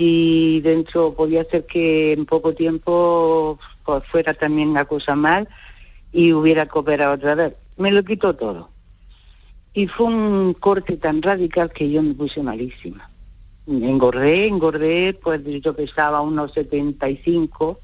[0.00, 5.46] si dentro podía ser que en poco tiempo pues, fuera también la cosa mal
[6.10, 7.52] y hubiera cooperado otra vez.
[7.76, 8.70] Me lo quitó todo.
[9.74, 13.10] Y fue un corte tan radical que yo me puse malísima.
[13.66, 17.78] Engordé, engordé, pues yo pesaba unos 75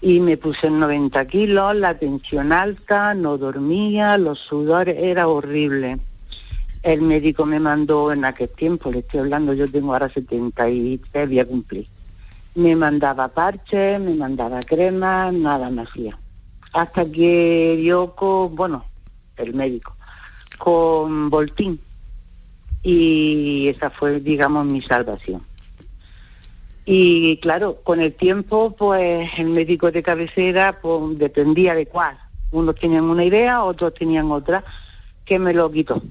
[0.00, 5.98] y me puse en 90 kilos, la tensión alta, no dormía, los sudores, era horrible.
[6.88, 11.38] El médico me mandó en aquel tiempo, le estoy hablando, yo tengo ahora 73, voy
[11.38, 11.86] a cumplir.
[12.54, 16.18] Me mandaba parches, me mandaba crema, nada me hacía
[16.72, 18.84] hasta que dio con, bueno,
[19.36, 19.96] el médico,
[20.58, 21.80] con Voltín.
[22.82, 25.42] Y esa fue, digamos, mi salvación.
[26.84, 32.16] Y claro, con el tiempo, pues el médico de cabecera pues, dependía de cuál.
[32.50, 34.64] Unos tenían una idea, otros tenían otra,
[35.24, 36.02] que me lo quitó.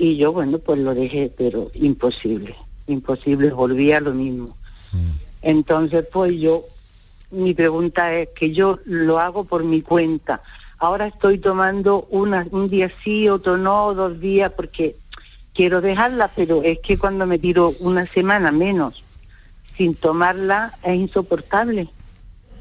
[0.00, 4.56] Y yo, bueno, pues lo dejé, pero imposible, imposible, volvía a lo mismo.
[4.92, 5.10] Mm.
[5.42, 6.64] Entonces, pues yo
[7.30, 10.42] mi pregunta es que yo lo hago por mi cuenta.
[10.78, 14.96] Ahora estoy tomando una, un día sí, otro no, dos días, porque
[15.52, 19.04] quiero dejarla, pero es que cuando me tiro una semana menos
[19.76, 21.90] sin tomarla es insoportable.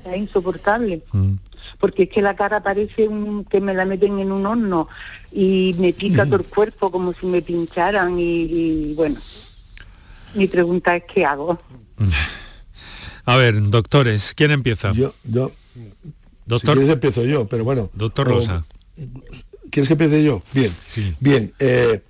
[0.03, 1.03] Es insoportable.
[1.13, 1.35] Mm.
[1.79, 4.87] Porque es que la cara parece un, que me la meten en un horno
[5.31, 9.19] y me pica todo el cuerpo como si me pincharan y, y bueno.
[10.35, 11.57] Mi pregunta es ¿qué hago?
[13.25, 14.91] A ver, doctores, ¿quién empieza?
[14.93, 15.51] Yo, yo.
[16.45, 16.75] Doctor.
[16.75, 17.91] Si quieres empiezo yo, pero bueno.
[17.93, 18.65] Doctor Rosa.
[19.69, 20.41] ¿Quieres que empiece yo?
[20.51, 20.71] Bien.
[20.87, 21.13] Sí.
[21.19, 21.53] Bien.
[21.59, 22.01] Eh,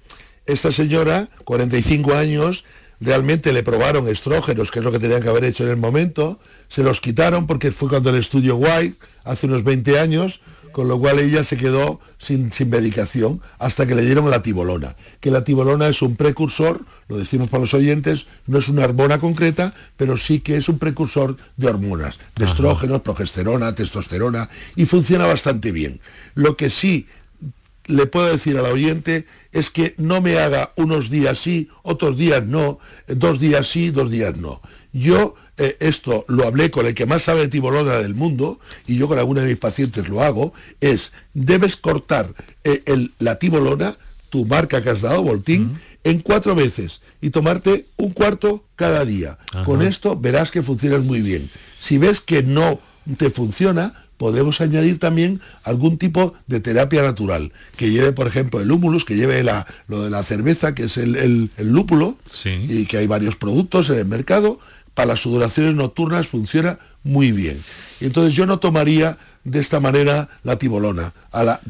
[0.46, 2.64] esta señora, 45 años,
[3.00, 6.40] realmente le probaron estrógenos, que es lo que tenían que haber hecho en el momento,
[6.68, 11.00] se los quitaron porque fue cuando el estudio White, hace unos 20 años, con lo
[11.00, 15.88] cual ella se quedó sin, medicación hasta que le dieron la tibolona, que la tibolona
[15.88, 20.40] es un precursor, lo decimos para los oyentes, no es una hormona concreta, pero sí
[20.40, 26.00] que es un precursor de hormonas, de estrógenos, progesterona, testosterona, y funciona bastante bien.
[26.36, 27.08] Lo que sí
[27.90, 32.46] le puedo decir al oyente es que no me haga unos días sí, otros días
[32.46, 34.62] no, dos días sí, dos días no.
[34.94, 38.96] Yo eh, esto lo hablé con el que más sabe de tibolona del mundo, y
[38.96, 42.84] yo con alguna de mis pacientes lo hago, es debes cortar eh,
[43.18, 43.98] la tibolona,
[44.30, 49.40] tu marca que has dado, Voltín, en cuatro veces y tomarte un cuarto cada día.
[49.66, 51.50] Con esto verás que funciona muy bien.
[51.80, 52.80] Si ves que no
[53.18, 58.70] te funciona, podemos añadir también algún tipo de terapia natural, que lleve, por ejemplo, el
[58.70, 63.08] humulus, que lleve la, lo de la cerveza, que es el, lúpulo, y que hay
[63.08, 64.60] varios productos en el mercado,
[64.94, 67.64] para las sudoraciones nocturnas funciona muy bien.
[68.02, 71.14] Entonces yo no tomaría de esta manera la tibolona,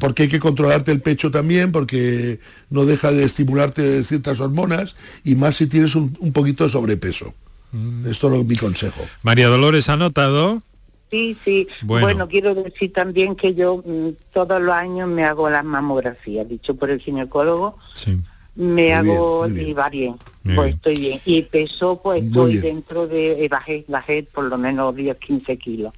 [0.00, 5.36] porque hay que controlarte el pecho también, porque no deja de estimularte ciertas hormonas, y
[5.36, 7.32] más si tienes un, poquito de sobrepeso.
[7.70, 8.08] Mm.
[8.08, 9.06] Esto es mi consejo.
[9.22, 10.64] María Dolores ha notado
[11.10, 11.68] Sí, sí.
[11.82, 12.28] Bueno.
[12.28, 16.90] quiero decir también que yo mm, todos los años me hago las mamografías, dicho por
[16.90, 17.76] el ginecólogo.
[17.94, 18.18] Sí.
[18.54, 20.16] Me hago y va bien,
[20.54, 21.20] pues estoy bien.
[21.24, 25.94] Y peso, pues estoy dentro de, eh, bajé, bajé por lo menos 10, 15 kilos.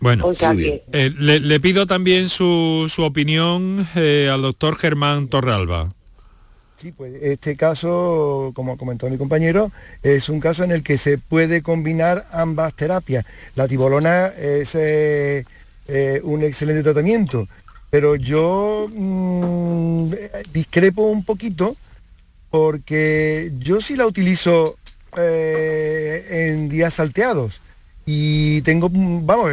[0.00, 5.94] Bueno, eh, le, pido también su, su opinión eh, al doctor Germán Torralba.
[6.92, 11.62] Pues este caso, como comentó mi compañero, es un caso en el que se puede
[11.62, 13.24] combinar ambas terapias.
[13.54, 15.44] La tibolona es eh,
[16.22, 17.48] un excelente tratamiento,
[17.90, 20.12] pero yo mm,
[20.52, 21.76] discrepo un poquito
[22.50, 24.76] porque yo sí la utilizo
[25.16, 27.60] en días salteados
[28.04, 29.52] y tengo, vamos,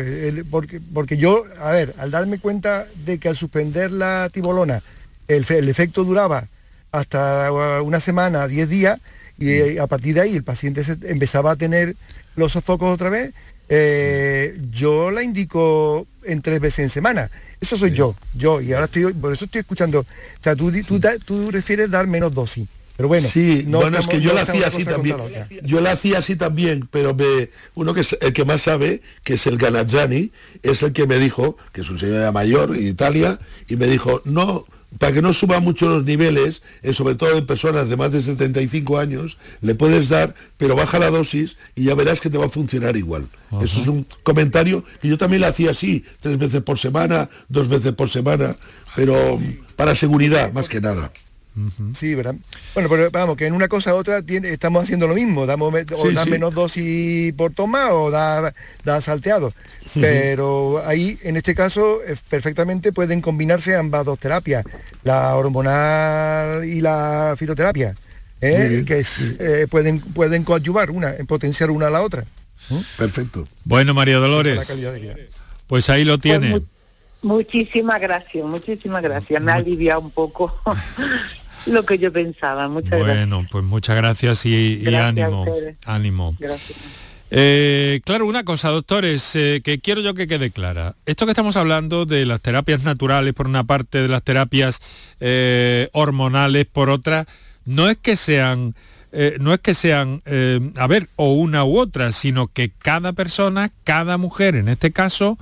[0.49, 4.81] porque, porque yo, a ver, al darme cuenta de que al suspender la tibolona
[5.27, 6.47] el efecto duraba
[6.91, 7.51] hasta
[7.82, 8.99] una semana, 10 días,
[9.38, 9.82] y mm.
[9.82, 11.95] a partir de ahí el paciente empezaba a tener
[12.36, 13.34] los sofocos otra vez,
[13.69, 17.32] eh, yo la indico en tres veces en semana.
[17.60, 20.06] Eso soy yo, yo, y ahora estoy, por eso estoy escuchando, o
[20.41, 22.67] sea, tú, tú, tú refieres dar menos dosis.
[22.97, 25.17] Pero bueno, sí, no bueno, es que yo la hacía así también.
[25.63, 29.36] Yo la hacía así también, pero me, uno que es el que más sabe, que
[29.36, 33.39] es el Ganazzani, es el que me dijo, que es un señor mayor en Italia,
[33.67, 34.65] y me dijo, no,
[34.99, 38.21] para que no suba mucho los niveles, eh, sobre todo en personas de más de
[38.21, 42.45] 75 años, le puedes dar, pero baja la dosis y ya verás que te va
[42.45, 43.27] a funcionar igual.
[43.62, 47.67] Eso es un comentario que yo también le hacía así, tres veces por semana, dos
[47.67, 48.56] veces por semana,
[48.95, 49.39] pero
[49.75, 51.12] para seguridad más que nada.
[51.93, 52.35] Sí, ¿verdad?
[52.73, 56.11] Bueno, pero vamos, que en una cosa u otra estamos haciendo lo mismo, damos o
[56.11, 58.53] da menos dosis por toma o da,
[58.85, 59.51] da salteado.
[59.93, 64.63] Pero ahí, en este caso, perfectamente pueden combinarse ambas dos terapias,
[65.03, 67.95] la hormonal y la fitoterapia,
[68.39, 68.83] ¿eh?
[68.85, 69.05] que
[69.39, 72.25] eh, pueden, pueden coadyuvar una, potenciar una a la otra.
[72.97, 73.45] Perfecto.
[73.65, 74.71] Bueno, María Dolores,
[75.67, 76.61] pues ahí lo pues tiene.
[77.21, 79.41] muchísimas gracias, muchísimas gracias.
[79.41, 80.55] Me ha aliviado un poco
[81.65, 82.67] lo que yo pensaba.
[82.67, 83.30] Muchas bueno, gracias.
[83.30, 85.45] Bueno, pues muchas gracias y, ánimo.
[85.86, 86.36] Ánimo.
[86.39, 86.78] Gracias.
[87.34, 90.95] Eh, claro, una cosa, doctores, eh, que quiero yo que quede clara.
[91.06, 94.82] Esto que estamos hablando de las terapias naturales por una parte, de las terapias
[95.21, 97.26] eh, hormonales por otra,
[97.63, 98.76] no es que sean,
[99.39, 100.21] no es que sean,
[100.76, 105.38] a ver, o una u otra, sino que cada persona, cada mujer en este caso,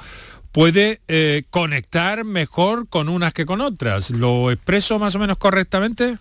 [0.52, 4.10] puede eh, conectar mejor con unas que con otras.
[4.12, 6.18] ¿Lo expreso más o menos correctamente?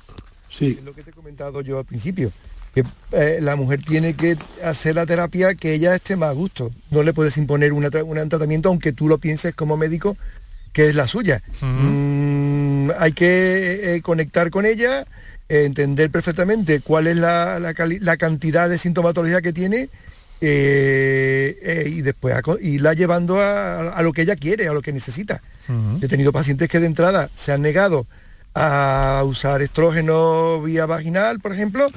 [0.50, 0.76] Sí.
[0.78, 2.32] Es lo que te he comentado yo al principio,
[2.74, 6.70] que eh, la mujer tiene que hacer la terapia que ella esté más a gusto.
[6.90, 7.88] No le puedes imponer un
[8.28, 10.16] tratamiento, aunque tú lo pienses como médico,
[10.72, 11.42] que es la suya.
[11.60, 15.06] Mm, hay que eh, conectar con ella,
[15.48, 19.88] entender perfectamente cuál es la, la cantidad de sintomatología que tiene
[20.40, 25.40] eh, eh, y después irla llevando a, lo que ella quiere, a lo que necesita.
[26.00, 28.06] He tenido pacientes que de entrada se han negado
[28.54, 31.88] a usar estrógeno vía vaginal, por ejemplo,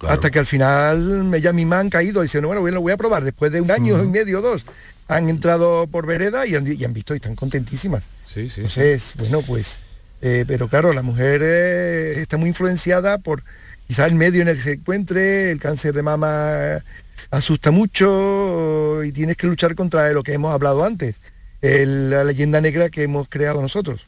[0.00, 3.24] hasta que al final ella misma han caído y dicen, bueno, lo voy a probar,
[3.24, 4.64] después de un año y medio o dos,
[5.08, 8.04] han entrado por vereda y han, visto y están contentísimas.
[8.24, 8.62] Sí, sí.
[8.62, 9.80] Entonces, bueno, pues,
[10.22, 13.42] eh, pero claro, la mujer está muy influenciada por
[13.86, 16.82] quizá el medio en el que se encuentre, el cáncer de mama
[17.30, 21.16] asusta mucho y tienes que luchar contra lo que hemos hablado antes,
[21.60, 24.06] la leyenda negra que hemos creado nosotros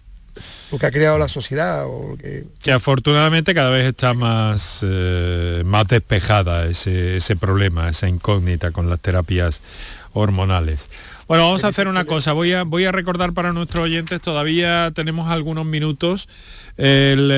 [0.70, 1.84] o que ha creado la sociedad.
[2.62, 2.72] Que...
[2.72, 9.00] afortunadamente cada vez está más, eh, más despejada ese, ese problema, esa incógnita con las
[9.00, 9.60] terapias
[10.12, 10.88] hormonales.
[11.30, 12.32] Bueno, vamos a hacer una cosa.
[12.32, 16.28] Voy a, voy a recordar para nuestros oyentes, todavía tenemos algunos minutos,
[16.76, 17.30] el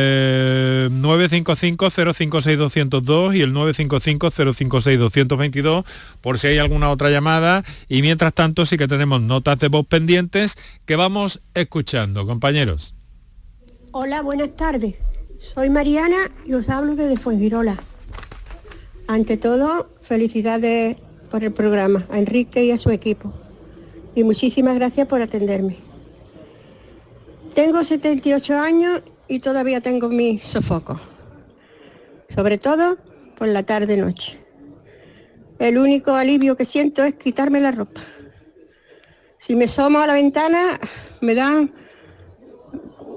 [1.02, 5.84] 955-056-202 eh, y el 955-056-222,
[6.22, 7.64] por si hay alguna otra llamada.
[7.86, 12.94] Y mientras tanto sí que tenemos notas de voz pendientes que vamos escuchando, compañeros.
[13.90, 14.94] Hola, buenas tardes.
[15.52, 17.76] Soy Mariana y os hablo desde Fuengirola.
[19.06, 20.96] Ante todo, felicidades
[21.30, 23.34] por el programa, a Enrique y a su equipo
[24.14, 25.76] y muchísimas gracias por atenderme.
[27.54, 31.00] Tengo 78 años y todavía tengo mis sofocos,
[32.28, 32.98] sobre todo
[33.36, 34.38] por la tarde-noche.
[35.58, 38.00] El único alivio que siento es quitarme la ropa.
[39.38, 40.78] Si me somo a la ventana,
[41.20, 41.72] me dan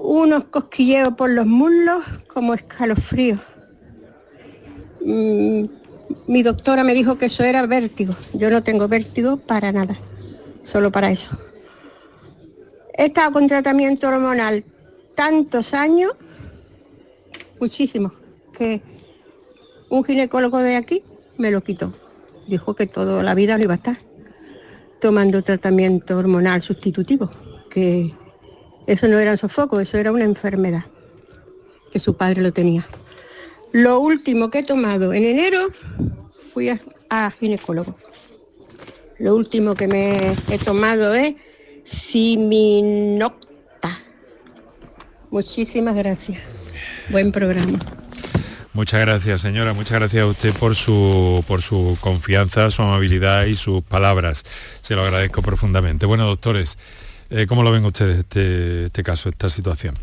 [0.02, 3.40] unos cosquilleos por los muslos como escalofríos.
[5.04, 5.64] Mm,
[6.26, 8.14] mi doctora me dijo que eso era vértigo.
[8.32, 9.96] Yo no tengo vértigo para nada
[10.66, 11.30] solo para eso.
[12.98, 14.64] He estado con tratamiento hormonal
[15.14, 16.12] tantos años,
[17.60, 18.12] muchísimos,
[18.52, 18.82] que
[19.88, 21.02] un ginecólogo de aquí
[21.38, 21.92] me lo quitó.
[22.48, 23.98] Dijo que toda la vida no iba a estar.
[25.00, 27.30] tomando tratamiento hormonal sustitutivo,
[27.70, 28.14] que
[28.86, 30.84] eso no era sofoco, eso era una enfermedad,
[31.92, 32.86] que su padre lo tenía.
[33.72, 35.68] Lo último que he tomado en enero
[36.52, 37.94] fui a, a ginecólogo.
[39.18, 41.34] Lo último que me he tomado es
[42.10, 43.46] Siminocta.
[45.30, 46.40] Muchísimas gracias.
[47.08, 47.78] Buen programa.
[48.72, 49.72] Muchas gracias, señora.
[49.72, 54.44] Muchas gracias a usted por su, por su confianza, su amabilidad y sus palabras.
[54.82, 56.04] Se lo agradezco profundamente.
[56.04, 56.76] Bueno, doctores,
[57.30, 59.94] eh, ¿cómo lo ven ustedes este, este caso, esta situación?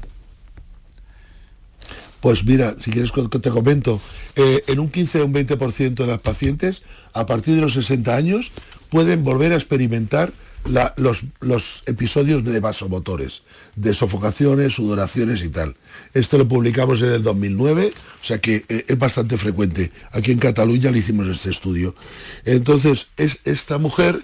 [2.24, 4.00] Pues mira, si quieres te comento,
[4.38, 8.16] eh, en un 15 o un 20% de las pacientes, a partir de los 60
[8.16, 8.54] años,
[8.90, 10.32] pueden volver a experimentar
[10.64, 13.42] los episodios de vasomotores,
[13.76, 15.76] de sofocaciones, sudoraciones y tal.
[16.14, 19.92] Esto lo publicamos en el 2009, o sea que eh, es bastante frecuente.
[20.14, 21.94] Aquí en Cataluña le hicimos este estudio.
[22.46, 24.18] Entonces, es, esta mujer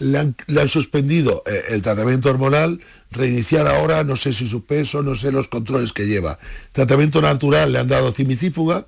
[0.00, 0.34] le han,
[0.68, 2.80] suspendido eh, el tratamiento hormonal,
[3.10, 6.38] reiniciar ahora, no sé si su peso, no sé los controles que lleva.
[6.72, 8.86] Tratamiento natural le han dado cimicífuga,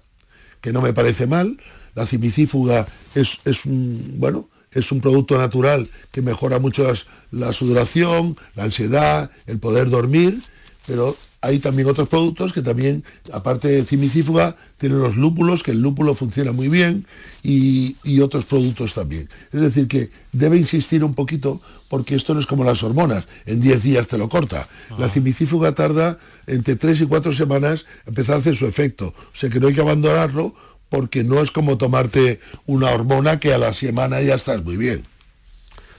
[0.60, 1.58] que no me parece mal.
[1.94, 7.52] La cimicífuga es, es un, bueno, es un producto natural que mejora mucho las- la
[7.52, 10.40] sudoración, la ansiedad, el poder dormir,
[10.86, 15.80] pero hay también otros productos que también, aparte de cimicífuga, tienen los lúpulos, que el
[15.82, 17.04] lúpulo funciona muy bien,
[17.42, 19.28] y, y otros productos también.
[19.52, 23.60] Es decir, que debe insistir un poquito, porque esto no es como las hormonas, en
[23.60, 24.68] 10 días te lo corta.
[24.98, 26.16] La cimicífuga tarda
[26.46, 29.08] entre 3 y 4 semanas empezar a hacer su efecto.
[29.08, 30.54] O sea que no hay que abandonarlo,
[30.88, 35.04] porque no es como tomarte una hormona que a la semana ya estás muy bien.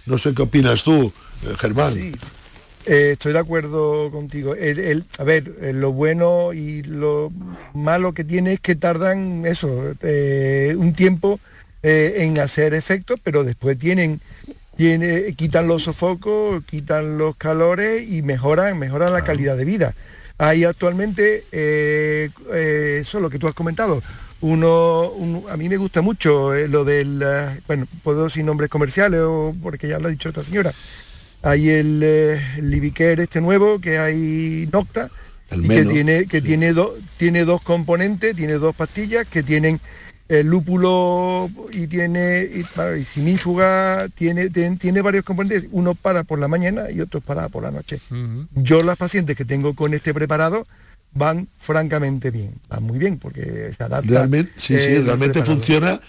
[0.06, 1.12] No sé qué opinas tú,
[1.44, 1.92] eh, Germán.
[1.92, 2.12] Sí,
[2.86, 4.56] eh, estoy de acuerdo contigo.
[4.56, 7.32] El- el- a ver, eh, lo bueno y lo
[7.74, 11.40] malo que tiene es que tardan eso, eh, un tiempo
[11.82, 14.22] eh, en hacer efecto, pero después tienen,
[14.78, 19.94] tiene, quitan los sofocos, quitan los calores y mejoran, mejoran la calidad de vida.
[20.38, 24.02] Hay actualmente, eso lo que tú has comentado,
[24.42, 27.24] uno, un- a mí me gusta mucho lo del,
[27.68, 30.74] bueno, puedo sin nombres comerciales o porque ya lo ha dicho esta señora,
[31.44, 35.10] hay el, eh, el Livicare este nuevo que hay Nocta
[35.52, 39.80] y que tiene que tiene dos tiene dos componentes tiene dos pastillas que tienen
[40.30, 46.48] el lúpulo y tiene y, simífuga tiene, tiene tiene varios componentes uno para por la
[46.48, 48.00] mañana y otro para por la noche.
[48.56, 50.66] Yo las pacientes que tengo con este preparado
[51.14, 56.00] van francamente bien van muy bien porque se adapta Realmente, sí, sí, eh, realmente funciona.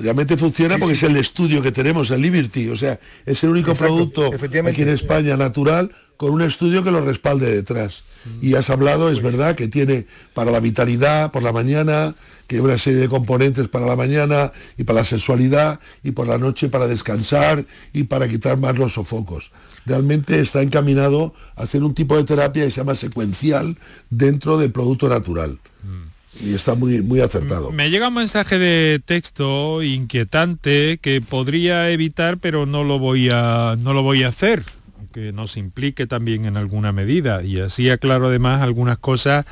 [0.00, 1.04] Realmente funciona Sí, porque sí.
[1.04, 2.68] es el estudio que tenemos, el Liberty.
[2.68, 4.30] O sea, es el único Exacto, producto
[4.66, 8.02] aquí en España natural con un estudio que lo respalde detrás.
[8.42, 12.14] Y has hablado, es verdad, que tiene para la vitalidad por la mañana,
[12.46, 16.26] que hay una serie de componentes para la mañana y para la sexualidad y por
[16.26, 19.52] la noche para descansar y para quitar más los sofocos.
[19.86, 23.78] Realmente está encaminado a hacer un tipo de terapia que se llama secuencial
[24.10, 25.58] dentro del producto natural.
[26.38, 27.72] Y está muy, muy acertado.
[27.72, 33.76] Me llega un mensaje de texto inquietante que podría evitar, pero no lo voy a,
[33.78, 34.62] no lo voy a hacer,
[34.98, 37.42] aunque nos implique también en alguna medida.
[37.42, 39.44] Y así aclaro además algunas cosas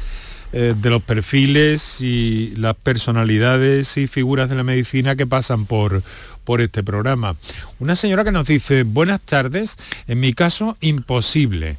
[0.52, 6.02] eh, de los perfiles y las personalidades y figuras de la medicina que pasan por,
[6.44, 7.36] por este programa.
[7.80, 9.76] Una señora que nos dice, buenas tardes,
[10.06, 11.76] en mi caso, imposible.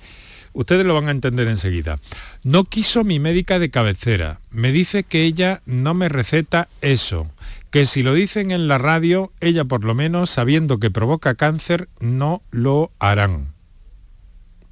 [0.54, 2.00] Ustedes lo van a entender enseguida.
[2.44, 4.40] No quiso mi médica de cabecera.
[4.52, 7.30] Me dice que ella no me receta eso.
[7.72, 11.88] Que si lo dicen en la radio, ella por lo menos, sabiendo que provoca cáncer,
[12.00, 13.54] no lo harán.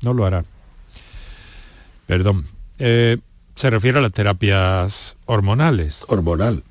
[0.02, 0.46] No lo harán.
[2.08, 2.46] Perdón.
[2.80, 3.18] Eh,
[3.56, 6.06] se refiere a las terapias hormonales.
[6.08, 6.64] Hormonal.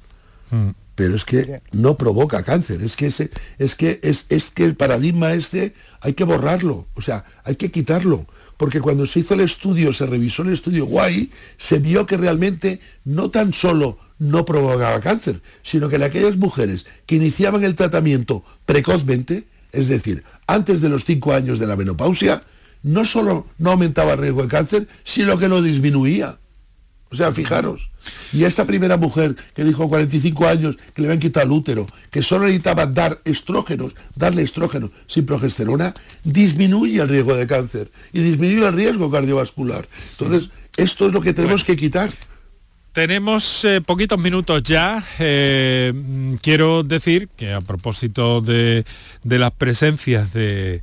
[0.51, 0.71] Mm.
[0.97, 2.83] Pero es que no provoca cáncer.
[2.83, 6.89] Es que, ese, es, que es, es que el paradigma este hay que borrarlo.
[6.95, 8.27] O sea, hay que quitarlo.
[8.57, 12.81] Porque cuando se hizo el estudio, se revisó el estudio guay, se vio que realmente
[13.05, 18.43] no tan solo no provocaba cáncer, sino que en aquellas mujeres que iniciaban el tratamiento
[18.65, 22.41] precozmente, es decir, antes de los cinco años de la menopausia,
[22.83, 26.39] no solo no aumentaba el riesgo de cáncer, sino que lo disminuía.
[27.11, 27.91] O sea, fijaros.
[28.33, 32.23] Y esta primera mujer que dijo 45 años que le habían quitado el útero, que
[32.23, 35.95] solo necesitaba dar estrógenos, darle estrógenos sin progesterona,
[36.25, 39.87] disminuye el riesgo de cáncer y disminuye el riesgo cardiovascular.
[40.19, 42.11] Entonces, esto es lo que tenemos que quitar.
[42.93, 45.05] Tenemos eh, poquitos minutos ya.
[45.19, 48.85] Eh, mm, quiero decir que a propósito de,
[49.23, 50.83] de las presencias de,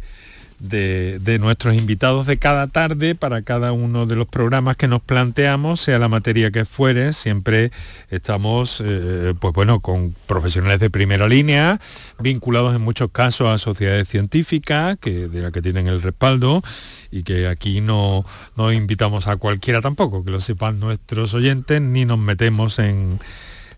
[0.59, 5.01] de, de, nuestros invitados de cada tarde para cada uno de los programas que nos
[5.01, 7.71] planteamos, sea la materia que fuere, siempre
[8.09, 11.79] estamos eh, pues bueno, con profesionales de primera línea,
[12.19, 16.63] vinculados en muchos casos a sociedades científicas, que, de las que tienen el respaldo,
[17.11, 18.25] y que aquí no,
[18.57, 23.19] no invitamos a cualquiera tampoco, que lo sepan nuestros oyentes, ni nos metemos en,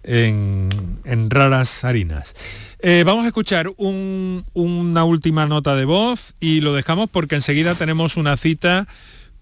[0.05, 0.69] en,
[1.03, 2.33] en raras harinas.
[2.79, 7.75] Eh, vamos a escuchar un, una última nota de voz y lo dejamos porque enseguida
[7.75, 8.87] tenemos una cita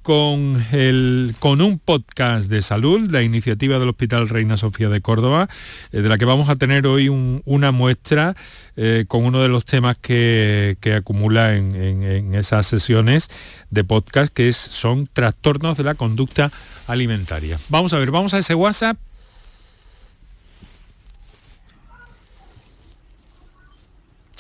[0.03, 5.47] con, el, con un podcast de salud, la iniciativa del Hospital Reina Sofía de Córdoba,
[5.91, 8.35] eh, de la que vamos a tener hoy un, una muestra
[8.75, 13.29] eh, con uno de los temas que, que acumula en, en, en, esas sesiones
[13.71, 16.51] de podcast, que es, son trastornos de la conducta
[16.87, 17.57] alimentaria.
[17.69, 18.97] Vamos a ver, vamos a ese WhatsApp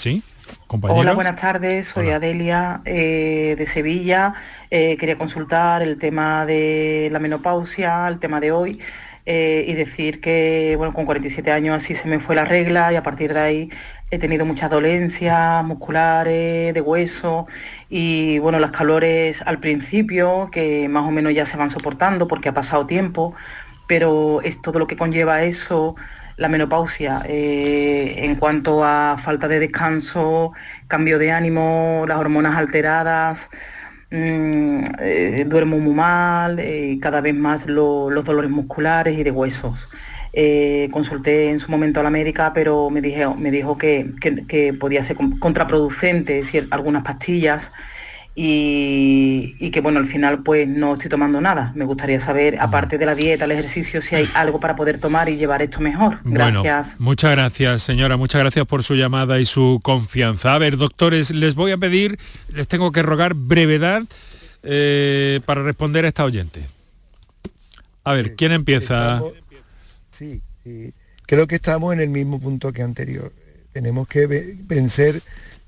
[0.03, 0.21] Sí,
[0.67, 0.99] compañeros.
[0.99, 1.87] Hola, buenas tardes.
[1.87, 2.17] Soy Hola.
[2.17, 4.33] Adelia eh, de Sevilla.
[4.69, 8.81] Eh, quería consultar el tema de la menopausia, el tema de hoy.
[9.25, 12.97] Eh, y decir que bueno, con 47 años así se me fue la regla y
[12.97, 13.69] a partir de ahí
[14.11, 17.47] he tenido muchas dolencias musculares, de hueso
[17.89, 22.49] y bueno, las calores al principio que más o menos ya se van soportando porque
[22.49, 23.33] ha pasado tiempo,
[23.87, 25.95] pero es todo lo que conlleva eso,
[26.37, 30.53] la menopausia eh, en cuanto a falta de descanso,
[30.87, 33.49] cambio de ánimo, las hormonas alteradas,
[34.11, 39.31] mmm, eh, duermo muy mal, eh, cada vez más lo, los dolores musculares y de
[39.31, 39.89] huesos.
[40.91, 44.73] Consulté en su momento a la médica, pero me, dije, me dijo que, que, que
[44.73, 47.71] podía ser contraproducente algunas pastillas
[48.35, 51.71] y, y, que bueno, al final pues no estoy tomando nada.
[51.75, 55.29] Me gustaría saber, aparte de la dieta, el ejercicio, si hay algo para poder tomar
[55.29, 56.19] y llevar esto mejor.
[56.23, 56.87] Gracias.
[56.93, 58.17] Bueno, muchas gracias, señora.
[58.17, 60.55] Muchas gracias por su llamada y su confianza.
[60.55, 62.17] A ver, doctores, les voy a pedir,
[62.55, 64.01] les tengo que rogar brevedad
[64.63, 66.63] eh, para responder a esta oyente.
[68.03, 69.03] A ver, ¿quién empieza?
[69.03, 69.33] Estamos,
[70.09, 70.93] sí, sí,
[71.27, 73.31] creo que estamos en el mismo punto que anterior.
[73.73, 75.21] Tenemos que vencer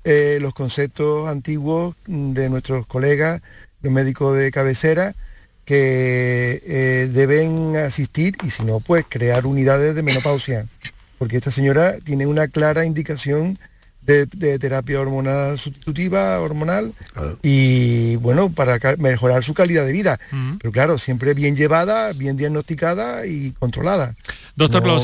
[0.08, 3.42] eh, los conceptos antiguos de nuestros colegas,
[3.82, 5.16] los médicos de cabecera,
[5.64, 10.66] que eh, deben asistir y si no, pues crear unidades de menopausia.
[11.18, 13.58] Porque esta señora tiene una clara indicación
[14.00, 17.40] de, de terapia hormonal sustitutiva, hormonal, claro.
[17.42, 20.20] y bueno, para mejorar su calidad de vida.
[20.30, 20.58] Uh -huh.
[20.60, 24.14] Pero claro, siempre bien llevada, bien diagnosticada y controlada.
[24.54, 25.00] Doctor no,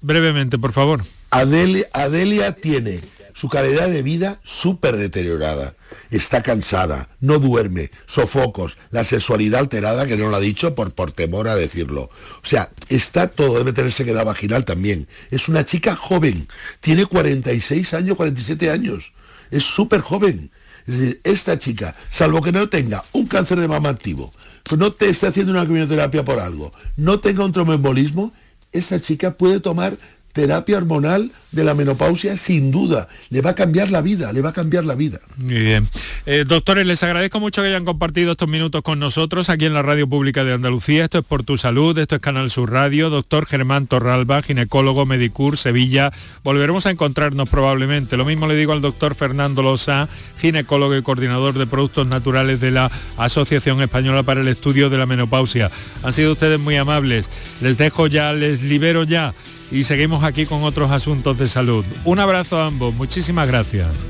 [0.00, 1.04] brevemente, por favor.
[1.30, 3.00] Adelia, Adelia tiene
[3.34, 5.74] su calidad de vida súper deteriorada.
[6.10, 11.12] Está cansada, no duerme, sofocos, la sexualidad alterada, que no lo ha dicho por, por
[11.12, 12.04] temor a decirlo.
[12.42, 15.08] O sea, está todo, debe tener sequedad vaginal también.
[15.30, 16.48] Es una chica joven,
[16.80, 19.12] tiene 46 años, 47 años.
[19.50, 20.50] Es súper joven.
[20.86, 24.32] Es decir, esta chica, salvo que no tenga un cáncer de mama activo,
[24.76, 28.32] no te esté haciendo una quimioterapia por algo, no tenga un tromboembolismo,
[28.72, 29.96] esta chica puede tomar
[30.34, 33.08] terapia hormonal de la menopausia sin duda.
[33.30, 35.20] Le va a cambiar la vida, le va a cambiar la vida.
[35.36, 35.88] Muy bien.
[36.26, 39.82] Eh, doctores, les agradezco mucho que hayan compartido estos minutos con nosotros aquí en la
[39.82, 41.04] Radio Pública de Andalucía.
[41.04, 43.10] Esto es Por Tu Salud, esto es Canal Sur Radio.
[43.10, 46.12] Doctor Germán Torralba, ginecólogo, Medicur, Sevilla.
[46.42, 48.16] Volveremos a encontrarnos probablemente.
[48.16, 50.08] Lo mismo le digo al doctor Fernando Losa,
[50.38, 55.06] ginecólogo y coordinador de productos naturales de la Asociación Española para el Estudio de la
[55.06, 55.70] Menopausia.
[56.02, 57.30] Han sido ustedes muy amables.
[57.60, 59.32] Les dejo ya, les libero ya
[59.74, 61.84] y seguimos aquí con otros asuntos de salud.
[62.04, 64.08] Un abrazo a ambos, muchísimas gracias.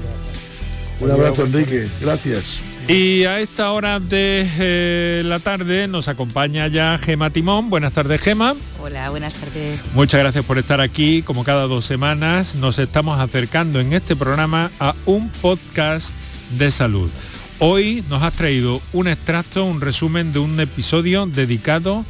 [1.01, 2.59] Un abrazo Enrique, gracias.
[2.87, 7.71] Y a esta hora de eh, la tarde nos acompaña ya Gema Timón.
[7.71, 8.55] Buenas tardes, Gema.
[8.79, 9.81] Hola, buenas tardes.
[9.95, 11.23] Muchas gracias por estar aquí.
[11.23, 16.15] Como cada dos semanas nos estamos acercando en este programa a un podcast
[16.59, 17.11] de salud.
[17.59, 22.05] Hoy nos has traído un extracto, un resumen de un episodio dedicado a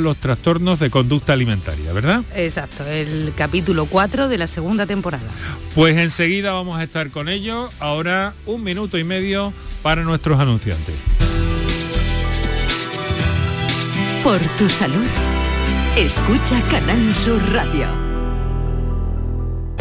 [0.00, 2.22] los trastornos de conducta alimentaria, ¿verdad?
[2.34, 5.28] Exacto, el capítulo 4 de la segunda temporada.
[5.74, 7.70] Pues enseguida vamos a estar con ello.
[7.80, 9.52] Ahora un minuto y medio
[9.82, 10.94] para nuestros anunciantes.
[14.22, 15.06] Por tu salud,
[15.96, 18.01] escucha Canal Sur Radio.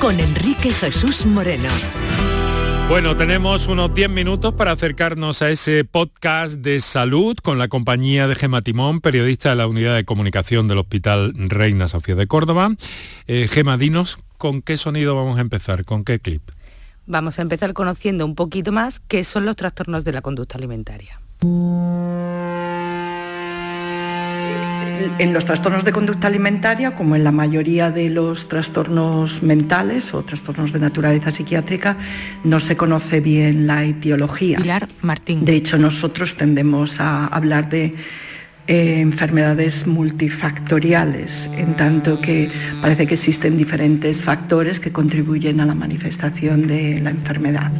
[0.00, 1.68] con Enrique Jesús Moreno.
[2.88, 8.26] Bueno, tenemos unos 10 minutos para acercarnos a ese podcast de salud con la compañía
[8.26, 12.74] de Gema Timón, periodista de la Unidad de Comunicación del Hospital Reina Sofía de Córdoba.
[13.26, 16.42] Eh, Gema, dinos con qué sonido vamos a empezar, con qué clip.
[17.06, 21.20] Vamos a empezar conociendo un poquito más qué son los trastornos de la conducta alimentaria.
[25.18, 30.22] En los trastornos de conducta alimentaria, como en la mayoría de los trastornos mentales o
[30.22, 31.96] trastornos de naturaleza psiquiátrica,
[32.44, 34.58] no se conoce bien la etiología.
[34.58, 35.44] Pilar Martín.
[35.44, 37.94] De hecho, nosotros tendemos a hablar de
[38.66, 42.50] eh, enfermedades multifactoriales, en tanto que
[42.82, 47.72] parece que existen diferentes factores que contribuyen a la manifestación de la enfermedad.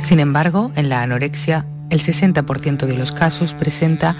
[0.00, 4.14] Sin embargo, en la anorexia el 60% de los casos presenta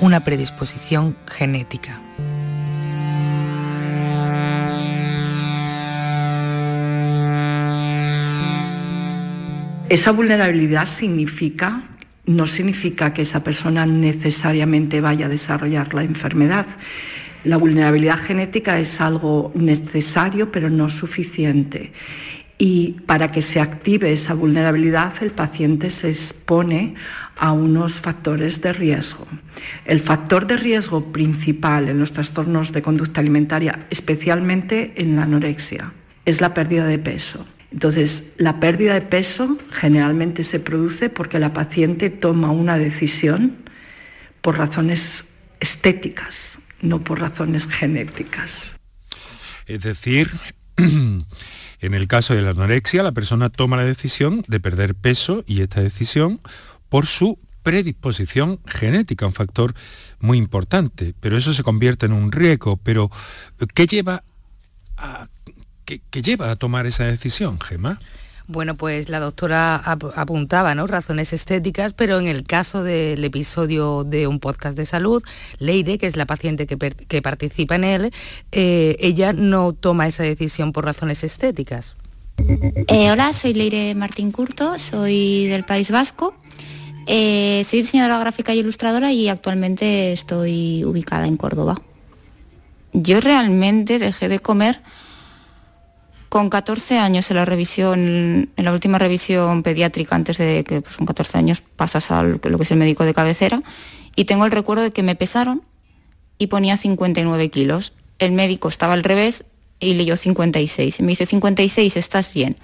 [0.00, 2.00] una predisposición genética.
[9.88, 11.84] Esa vulnerabilidad significa,
[12.26, 16.66] no significa que esa persona necesariamente vaya a desarrollar la enfermedad.
[17.44, 21.92] La vulnerabilidad genética es algo necesario pero no suficiente
[22.64, 26.94] y para que se active esa vulnerabilidad el paciente se expone
[27.36, 29.26] a unos factores de riesgo.
[29.84, 35.92] El factor de riesgo principal en los trastornos de conducta alimentaria, especialmente en la anorexia,
[36.24, 37.44] es la pérdida de peso.
[37.72, 43.56] Entonces, la pérdida de peso generalmente se produce porque la paciente toma una decisión
[44.40, 45.24] por razones
[45.58, 48.76] estéticas, no por razones genéticas.
[49.66, 50.30] Es decir,
[51.82, 55.62] En el caso de la anorexia, la persona toma la decisión de perder peso y
[55.62, 56.40] esta decisión
[56.88, 59.74] por su predisposición genética, un factor
[60.20, 62.76] muy importante, pero eso se convierte en un riesgo.
[62.76, 63.10] Pero,
[63.74, 64.22] ¿qué lleva
[64.96, 65.26] a,
[65.84, 67.98] qué, lleva a tomar esa decisión, Gemma?
[68.48, 70.86] Bueno, pues la doctora apuntaba, ¿no?
[70.86, 75.22] Razones estéticas, pero en el caso del episodio de un podcast de salud,
[75.58, 78.12] Leire, que es la paciente que, participa en él,
[78.50, 81.96] eh, ella no toma esa decisión por razones estéticas.
[82.88, 86.34] Eh, hola, soy Leire Martín Curto, soy del País Vasco.
[87.06, 91.80] Eh, soy diseñadora gráfica y ilustradora y actualmente estoy ubicada en Córdoba.
[92.92, 94.80] Yo realmente dejé de comer
[96.32, 100.96] con 14 años en la revisión, en la última revisión pediátrica, antes de que pues,
[100.96, 103.62] con 14 años pasas a lo que es el médico de cabecera,
[104.16, 105.60] y tengo el recuerdo de que me pesaron
[106.38, 107.92] y ponía 59 kilos.
[108.18, 109.44] El médico estaba al revés
[109.78, 111.00] y leyó 56.
[111.00, 112.56] Y me dice, 56, estás bien.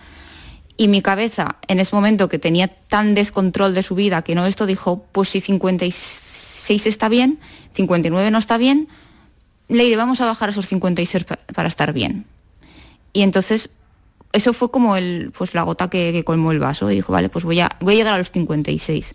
[0.79, 4.47] Y mi cabeza, en ese momento que tenía tan descontrol de su vida que no
[4.47, 7.39] esto, dijo, pues si 56 está bien,
[7.75, 8.89] 59 no está bien,
[9.69, 12.25] le vamos a bajar esos 56 para estar bien.
[13.13, 13.71] Y entonces
[14.33, 17.45] eso fue como el, pues la gota que, colmó el vaso y dijo, vale, pues
[17.45, 19.15] voy a, voy a llegar a los 56.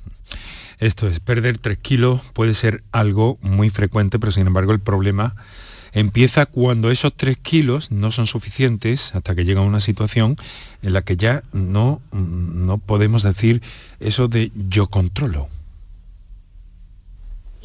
[0.80, 5.36] Esto es, perder 3 kilos puede ser algo muy frecuente, pero sin embargo el problema
[5.94, 10.36] empieza cuando esos 3 kilos no son suficientes hasta que llega una situación
[10.82, 13.62] en la que ya no, no podemos decir
[14.00, 15.48] eso de yo controlo.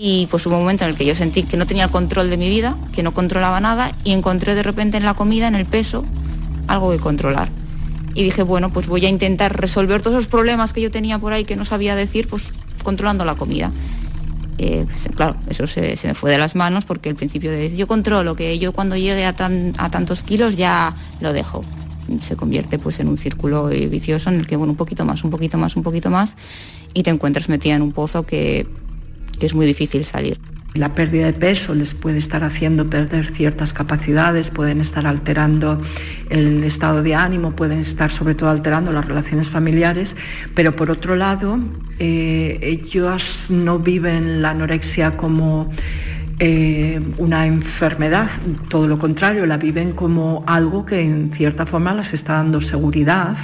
[0.01, 2.31] Y pues hubo un momento en el que yo sentí que no tenía el control
[2.31, 5.57] de mi vida, que no controlaba nada y encontré de repente en la comida, en
[5.57, 6.05] el peso,
[6.69, 7.49] algo que controlar.
[8.15, 11.33] Y dije, bueno, pues voy a intentar resolver todos esos problemas que yo tenía por
[11.33, 12.53] ahí que no sabía decir, pues
[12.85, 13.73] controlando la comida.
[14.59, 17.89] eh, pues, claro, eso se, me fue de las manos porque el principio de yo
[17.89, 19.35] controlo, que yo cuando llegue a,
[19.79, 21.65] a tantos kilos ya lo dejo.
[22.21, 25.31] Se convierte pues en un círculo vicioso en el que bueno, un poquito más, un
[25.31, 26.37] poquito más, un poquito más
[26.95, 28.67] y te encuentras metida en un pozo que,
[29.39, 30.39] que es muy difícil salir.
[30.75, 35.81] La pérdida de peso les puede estar haciendo perder ciertas capacidades, pueden estar alterando
[36.29, 40.15] el estado de ánimo, pueden estar sobre todo alterando las relaciones familiares,
[40.55, 41.59] pero por otro lado,
[41.99, 45.71] eh, ellos no viven la anorexia como
[46.39, 48.29] eh, una enfermedad,
[48.69, 53.37] todo lo contrario, la viven como algo que en cierta forma les está dando seguridad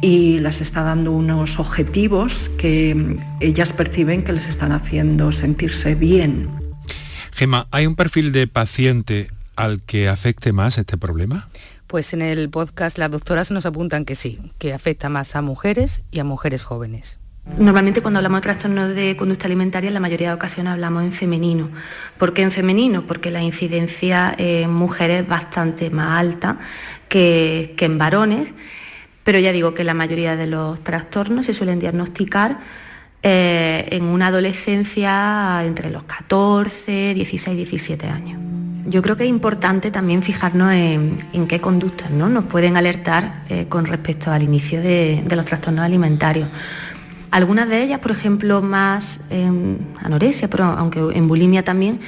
[0.00, 6.48] y las está dando unos objetivos que ellas perciben que les están haciendo sentirse bien.
[7.32, 11.48] Gema, ¿hay un perfil de paciente al que afecte más este problema?
[11.86, 16.02] Pues en el podcast las doctoras nos apuntan que sí, que afecta más a mujeres
[16.10, 17.18] y a mujeres jóvenes.
[17.58, 21.12] Normalmente cuando hablamos de trastornos de conducta alimentaria, en la mayoría de ocasiones hablamos en
[21.12, 21.70] femenino.
[22.16, 23.06] ¿Por qué en femenino?
[23.06, 26.58] Porque la incidencia en mujeres es bastante más alta
[27.08, 28.52] que, que en varones
[29.30, 32.58] pero ya digo que la mayoría de los trastornos se suelen diagnosticar
[33.22, 38.40] eh, en una adolescencia entre los 14, 16, 17 años.
[38.86, 42.28] Yo creo que es importante también fijarnos en, qué conductas ¿no?
[42.28, 46.48] nos pueden alertar eh, con respecto al inicio de, los trastornos alimentarios.
[47.30, 52.00] Algunas de ellas, por ejemplo, más en anorexia, pero aunque en bulimia también,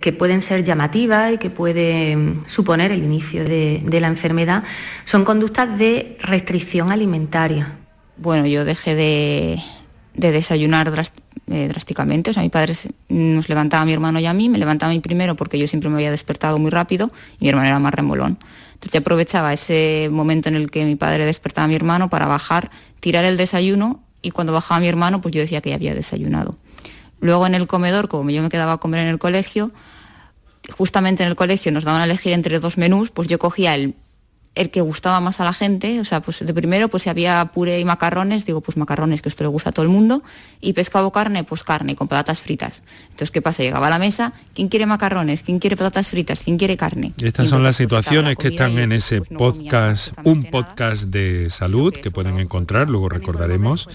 [0.00, 4.64] que pueden ser llamativas y que pueden suponer el inicio de, la enfermedad,
[5.04, 7.76] son conductas de restricción alimentaria.
[8.16, 9.58] Bueno, yo dejé de,
[10.14, 10.92] desayunar
[11.48, 12.30] eh, drásticamente.
[12.30, 12.74] O sea, mi padre
[13.08, 15.66] nos levantaba a mi hermano y a mí, me levantaba a mí primero porque yo
[15.68, 18.38] siempre me había despertado muy rápido y mi hermano era más remolón.
[18.74, 22.26] Entonces yo aprovechaba ese momento en el que mi padre despertaba a mi hermano para
[22.26, 22.70] bajar,
[23.00, 26.56] tirar el desayuno y cuando bajaba mi hermano pues yo decía que ya había desayunado.
[27.20, 29.72] Luego en el comedor, como yo me quedaba a comer en el colegio,
[30.76, 33.94] justamente en el colegio nos daban a elegir entre dos menús, pues yo cogía el,
[34.56, 37.44] el que gustaba más a la gente, o sea, pues de primero, pues si había
[37.52, 40.22] puré y macarrones, digo, pues macarrones, que esto le gusta a todo el mundo,
[40.60, 42.82] y pescado carne, pues carne, con patatas fritas.
[43.04, 43.62] Entonces, ¿qué pasa?
[43.62, 45.42] Llegaba a la mesa, ¿quién quiere macarrones?
[45.42, 46.42] ¿Quién quiere patatas fritas?
[46.42, 47.12] ¿Quién quiere carne?
[47.22, 51.92] Estas son las pues, situaciones que están en ese pues, podcast, un podcast de salud
[51.92, 53.88] que pueden encontrar, luego recordaremos.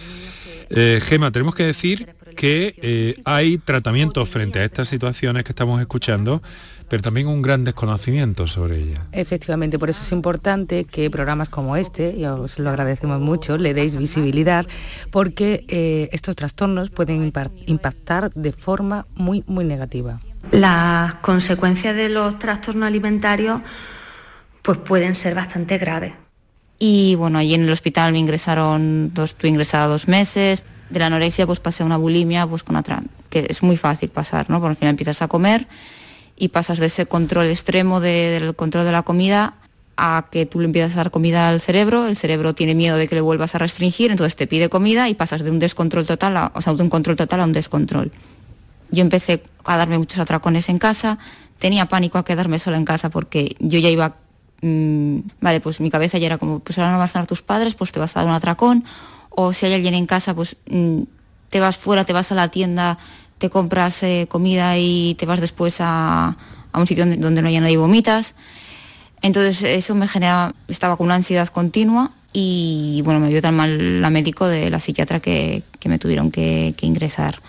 [0.70, 5.80] Eh, Gema, tenemos que decir que eh, hay tratamientos frente a estas situaciones que estamos
[5.80, 6.42] escuchando,
[6.90, 9.00] pero también un gran desconocimiento sobre ellas.
[9.14, 13.74] Efectivamente, por eso es importante que programas como este, y os lo agradecemos mucho, le
[13.74, 14.66] deis visibilidad,
[15.10, 17.32] porque eh, estos trastornos pueden
[17.66, 20.20] impactar de forma muy, muy negativa.
[20.52, 23.62] Las consecuencias de los trastornos alimentarios
[24.62, 26.14] pues pueden ser bastante graves.
[26.78, 31.08] Y bueno, allí en el hospital me ingresaron, dos, tuve ingresada dos meses, de la
[31.08, 34.60] anorexia pues pasé a una bulimia pues con otra, que es muy fácil pasar, ¿no?
[34.60, 35.68] Porque al final empiezas a comer
[36.36, 39.54] y pasas de ese control extremo del control de la comida
[39.98, 43.08] a que tú le empiezas a dar comida al cerebro, el cerebro tiene miedo de
[43.08, 46.38] que le vuelvas a restringir, entonces te pide comida y pasas de un descontrol total,
[46.38, 48.12] a, o sea, de un control total a un descontrol.
[48.90, 51.20] Yo empecé a darme muchos atracones en casa,
[51.60, 54.16] tenía pánico a quedarme sola en casa porque yo ya iba,
[54.62, 57.44] mm, vale, pues mi cabeza ya era como, pues ahora no vas a dar tus
[57.44, 58.84] padres, pues te vas a dar un atracón,
[59.32, 61.02] o si hay alguien en casa, pues mm,
[61.50, 62.98] te vas fuera, te vas a la tienda,
[63.38, 66.38] te compras eh, comida y te vas después a,
[66.74, 68.36] un sitio donde, no haya nadie y vomitas.
[69.22, 74.02] Entonces eso me generaba, estaba con una ansiedad continua y bueno, me vio tan mal
[74.02, 77.40] la médico de la psiquiatra que, me tuvieron que ingresar.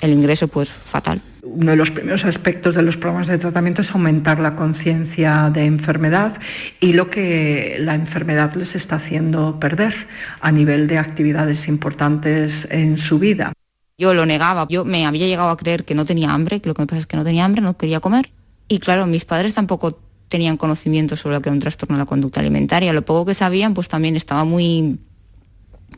[0.00, 3.90] El ingreso pues fatal uno de los primeros aspectos de los programas de tratamiento es
[3.90, 6.38] aumentar la conciencia de enfermedad
[6.80, 10.06] y lo que la enfermedad les está haciendo perder
[10.40, 13.52] a nivel de actividades importantes en su vida.
[13.98, 16.74] Yo lo negaba, yo me había llegado a creer que no tenía hambre, que lo
[16.74, 18.30] que me pasa es que no tenía hambre, no quería comer.
[18.68, 22.06] Y claro, mis padres tampoco tenían conocimiento sobre lo que era un trastorno de la
[22.06, 22.92] conducta alimentaria.
[22.92, 24.98] Lo poco que sabían, pues también estaba muy,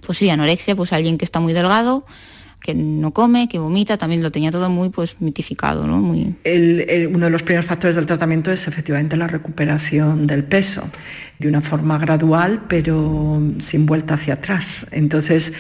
[0.05, 2.05] pues sí, anorexia, pues alguien que está muy delgado,
[2.65, 5.87] que no come, que vomita, también lo tenía todo muy pues mitificado.
[5.87, 5.99] ¿no?
[5.99, 10.89] Uno de los primeros factores del tratamiento es efectivamente la recuperación del peso,
[11.39, 14.87] de una forma gradual pero sin vuelta hacia atrás.
[14.93, 15.53] Entonces,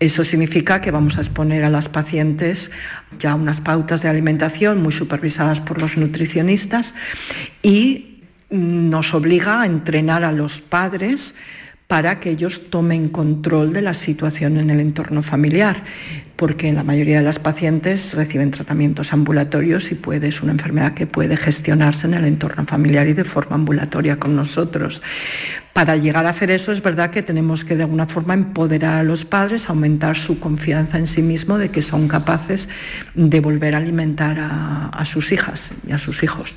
[0.00, 2.70] eso significa que vamos a exponer a las pacientes
[3.18, 6.94] ya unas pautas de alimentación muy supervisadas por los nutricionistas
[7.62, 11.34] y nos obliga a entrenar a los padres
[11.86, 15.84] para que ellos tomen control de la situación en el entorno familiar,
[16.34, 21.06] porque la mayoría de las pacientes reciben tratamientos ambulatorios y puede, es una enfermedad que
[21.06, 25.00] puede gestionarse en el entorno familiar y de forma ambulatoria con nosotros.
[25.72, 29.02] Para llegar a hacer eso es verdad que tenemos que de alguna forma empoderar a
[29.04, 32.68] los padres, aumentar su confianza en sí mismo de que son capaces
[33.14, 36.56] de volver a alimentar a, a sus hijas y a sus hijos.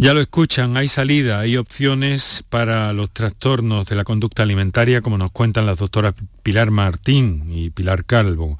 [0.00, 5.18] Ya lo escuchan, hay salida, hay opciones para los trastornos de la conducta alimentaria, como
[5.18, 8.56] nos cuentan las doctoras Pilar Martín y Pilar Calvo.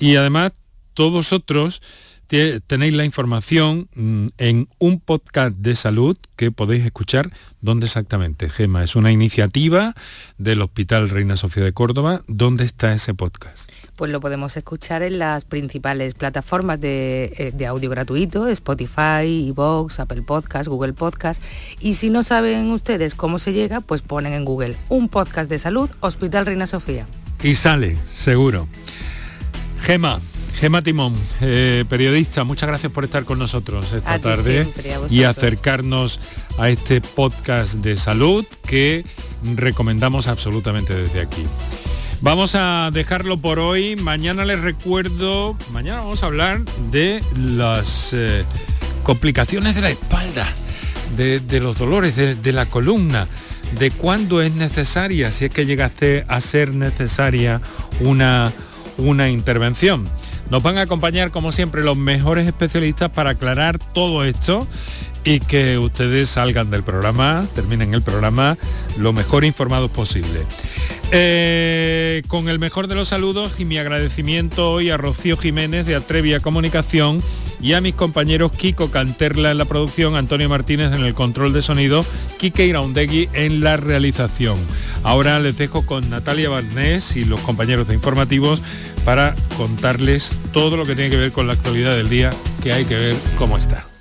[0.00, 0.54] Y además,
[0.94, 1.82] todos vosotros
[2.66, 7.30] tenéis la información mm, en un podcast de salud que podéis escuchar.
[7.60, 8.82] ¿Dónde exactamente, Gema?
[8.82, 9.94] Es una iniciativa
[10.38, 12.22] del Hospital Reina Sofía de Córdoba.
[12.28, 13.70] ¿Dónde está ese podcast?
[13.96, 20.22] Pues lo podemos escuchar en las principales plataformas de, eh, audio gratuito, Spotify, Evox, Apple
[20.22, 21.42] Podcast, Google Podcast.
[21.80, 25.58] Y si no saben ustedes cómo se llega, pues ponen en Google un podcast de
[25.58, 27.06] salud, Hospital Reina Sofía.
[27.42, 28.68] Y sale, seguro.
[29.80, 30.20] Gema,
[30.54, 34.68] Gema Timón, eh, periodista, muchas gracias por estar con nosotros esta tarde
[35.10, 36.20] y acercarnos
[36.58, 39.04] a este podcast de salud que
[39.56, 41.44] recomendamos absolutamente desde aquí.
[42.22, 43.96] Vamos a dejarlo por hoy.
[43.96, 46.60] Mañana les recuerdo, mañana vamos a hablar
[46.92, 48.44] de las eh,
[49.02, 50.46] complicaciones de la espalda,
[51.16, 53.26] de, los dolores de, de, la columna,
[53.76, 57.60] de cuándo es necesaria, si es que llegaste a ser necesaria
[57.98, 58.52] una,
[58.98, 60.04] una intervención.
[60.52, 64.66] Nos van a acompañar como siempre los mejores especialistas para aclarar todo esto
[65.24, 68.58] y que ustedes salgan del programa, terminen el programa
[68.98, 70.40] lo mejor informados posible.
[71.10, 75.94] Eh, con el mejor de los saludos y mi agradecimiento hoy a Rocío Jiménez de
[75.94, 77.22] Atrevia Comunicación
[77.62, 81.62] y a mis compañeros Kiko Canterla en la producción, Antonio Martínez en el control de
[81.62, 82.04] sonido,
[82.38, 84.56] Kike Iraundegui en la realización.
[85.04, 88.62] Ahora les dejo con Natalia Barnés y los compañeros de informativos
[89.04, 92.30] para contarles todo lo que tiene que ver con la actualidad del día,
[92.62, 93.91] que hay que ver cómo está.